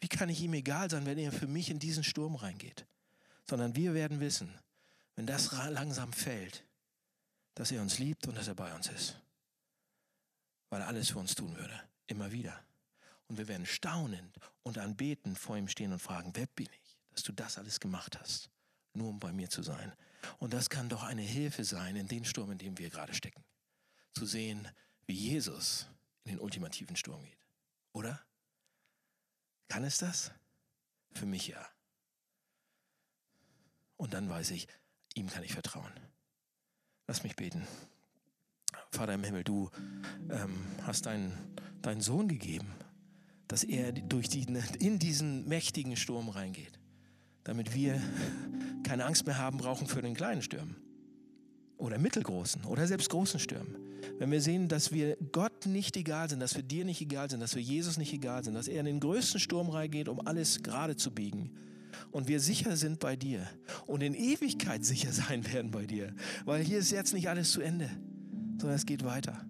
Wie 0.00 0.08
kann 0.08 0.28
ich 0.28 0.42
ihm 0.42 0.52
egal 0.52 0.90
sein, 0.90 1.06
wenn 1.06 1.16
er 1.16 1.32
für 1.32 1.46
mich 1.46 1.70
in 1.70 1.78
diesen 1.78 2.04
Sturm 2.04 2.34
reingeht? 2.34 2.84
Sondern 3.48 3.74
wir 3.74 3.94
werden 3.94 4.20
wissen, 4.20 4.52
wenn 5.16 5.26
das 5.26 5.52
langsam 5.52 6.12
fällt, 6.12 6.64
dass 7.54 7.70
er 7.70 7.80
uns 7.80 7.98
liebt 7.98 8.26
und 8.26 8.36
dass 8.36 8.48
er 8.48 8.54
bei 8.54 8.74
uns 8.74 8.88
ist. 8.88 9.16
Weil 10.68 10.82
er 10.82 10.88
alles 10.88 11.10
für 11.10 11.20
uns 11.20 11.34
tun 11.34 11.56
würde. 11.56 11.80
Immer 12.06 12.32
wieder. 12.32 12.62
Und 13.28 13.38
wir 13.38 13.48
werden 13.48 13.64
staunend 13.64 14.38
und 14.62 14.76
anbeten 14.76 15.36
vor 15.36 15.56
ihm 15.56 15.68
stehen 15.68 15.92
und 15.92 16.00
fragen, 16.00 16.32
wer 16.34 16.46
bin 16.46 16.68
ich? 16.82 16.83
Dass 17.14 17.22
du 17.22 17.32
das 17.32 17.58
alles 17.58 17.80
gemacht 17.80 18.18
hast, 18.20 18.50
nur 18.92 19.08
um 19.08 19.20
bei 19.20 19.32
mir 19.32 19.48
zu 19.48 19.62
sein. 19.62 19.92
Und 20.38 20.52
das 20.52 20.68
kann 20.68 20.88
doch 20.88 21.02
eine 21.02 21.22
Hilfe 21.22 21.64
sein 21.64 21.96
in 21.96 22.08
den 22.08 22.24
Sturm, 22.24 22.50
in 22.50 22.58
dem 22.58 22.78
wir 22.78 22.90
gerade 22.90 23.14
stecken. 23.14 23.44
Zu 24.14 24.26
sehen, 24.26 24.68
wie 25.06 25.14
Jesus 25.14 25.86
in 26.24 26.32
den 26.32 26.40
ultimativen 26.40 26.96
Sturm 26.96 27.22
geht. 27.24 27.38
Oder? 27.92 28.20
Kann 29.68 29.84
es 29.84 29.98
das? 29.98 30.32
Für 31.12 31.26
mich 31.26 31.48
ja. 31.48 31.64
Und 33.96 34.14
dann 34.14 34.28
weiß 34.28 34.50
ich, 34.50 34.66
ihm 35.14 35.28
kann 35.28 35.44
ich 35.44 35.52
vertrauen. 35.52 35.92
Lass 37.06 37.22
mich 37.22 37.36
beten. 37.36 37.66
Vater 38.90 39.14
im 39.14 39.24
Himmel, 39.24 39.44
du 39.44 39.70
ähm, 40.30 40.66
hast 40.82 41.06
deinen, 41.06 41.56
deinen 41.82 42.00
Sohn 42.00 42.28
gegeben, 42.28 42.72
dass 43.46 43.62
er 43.62 43.92
durch 43.92 44.28
die, 44.28 44.42
in 44.42 44.98
diesen 44.98 45.46
mächtigen 45.46 45.96
Sturm 45.96 46.28
reingeht 46.28 46.80
damit 47.44 47.74
wir 47.74 48.00
keine 48.82 49.04
Angst 49.04 49.26
mehr 49.26 49.38
haben 49.38 49.58
brauchen 49.58 49.86
für 49.86 50.02
den 50.02 50.14
kleinen 50.14 50.42
Stürmen 50.42 50.76
oder 51.76 51.98
mittelgroßen 51.98 52.64
oder 52.64 52.86
selbst 52.86 53.10
großen 53.10 53.40
Stürmen. 53.40 53.76
Wenn 54.18 54.30
wir 54.30 54.40
sehen, 54.40 54.68
dass 54.68 54.92
wir 54.92 55.16
Gott 55.32 55.66
nicht 55.66 55.96
egal 55.96 56.28
sind, 56.28 56.40
dass 56.40 56.54
wir 56.56 56.62
dir 56.62 56.84
nicht 56.84 57.00
egal 57.00 57.30
sind, 57.30 57.40
dass 57.40 57.54
wir 57.54 57.62
Jesus 57.62 57.96
nicht 57.96 58.12
egal 58.12 58.44
sind, 58.44 58.54
dass 58.54 58.68
er 58.68 58.80
in 58.80 58.86
den 58.86 59.00
größten 59.00 59.40
Sturm 59.40 59.70
reingeht, 59.70 60.08
um 60.08 60.26
alles 60.26 60.62
gerade 60.62 60.96
zu 60.96 61.10
biegen 61.10 61.50
und 62.10 62.28
wir 62.28 62.40
sicher 62.40 62.76
sind 62.76 63.00
bei 63.00 63.16
dir 63.16 63.46
und 63.86 64.02
in 64.02 64.14
Ewigkeit 64.14 64.84
sicher 64.84 65.12
sein 65.12 65.50
werden 65.52 65.70
bei 65.70 65.86
dir, 65.86 66.14
weil 66.44 66.62
hier 66.62 66.78
ist 66.78 66.90
jetzt 66.90 67.14
nicht 67.14 67.28
alles 67.28 67.52
zu 67.52 67.60
Ende, 67.60 67.90
sondern 68.58 68.76
es 68.76 68.86
geht 68.86 69.04
weiter. 69.04 69.44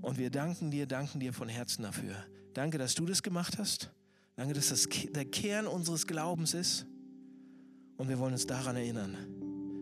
Und 0.00 0.18
wir 0.18 0.30
danken 0.30 0.70
dir, 0.70 0.86
danken 0.86 1.18
dir 1.20 1.32
von 1.32 1.48
Herzen 1.48 1.82
dafür. 1.82 2.14
Danke, 2.52 2.76
dass 2.76 2.94
du 2.94 3.06
das 3.06 3.22
gemacht 3.22 3.58
hast. 3.58 3.90
Danke, 4.36 4.52
dass 4.52 4.68
das 4.68 4.86
der 5.14 5.24
Kern 5.24 5.66
unseres 5.66 6.06
Glaubens 6.06 6.52
ist. 6.52 6.86
Und 7.96 8.08
wir 8.08 8.18
wollen 8.18 8.32
uns 8.32 8.46
daran 8.46 8.76
erinnern. 8.76 9.16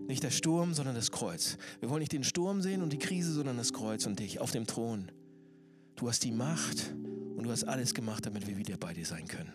Nicht 0.07 0.23
der 0.23 0.31
Sturm, 0.31 0.75
sondern 0.75 0.95
das 0.95 1.11
Kreuz. 1.11 1.57
Wir 1.81 1.89
wollen 1.89 2.01
nicht 2.01 2.13
den 2.13 2.25
Sturm 2.25 2.61
sehen 2.61 2.83
und 2.83 2.93
die 2.93 2.99
Krise, 2.99 3.33
sondern 3.33 3.57
das 3.57 3.73
Kreuz 3.73 4.07
und 4.07 4.19
dich 4.19 4.41
auf 4.41 4.51
dem 4.51 4.67
Thron. 4.67 5.11
Du 5.97 6.09
hast 6.09 6.25
die 6.25 6.33
Macht 6.33 6.95
und 7.37 7.45
du 7.45 7.51
hast 7.51 7.65
alles 7.65 7.95
gemacht, 7.95 8.27
damit 8.27 8.47
wir 8.47 8.57
wieder 8.57 8.77
bei 8.77 8.93
dir 8.93 9.07
sein 9.07 9.27
können. 9.27 9.53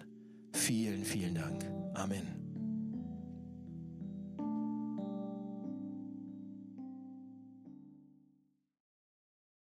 Vielen, 0.54 1.04
vielen 1.04 1.36
Dank. 1.36 1.63
Amen. 1.93 2.46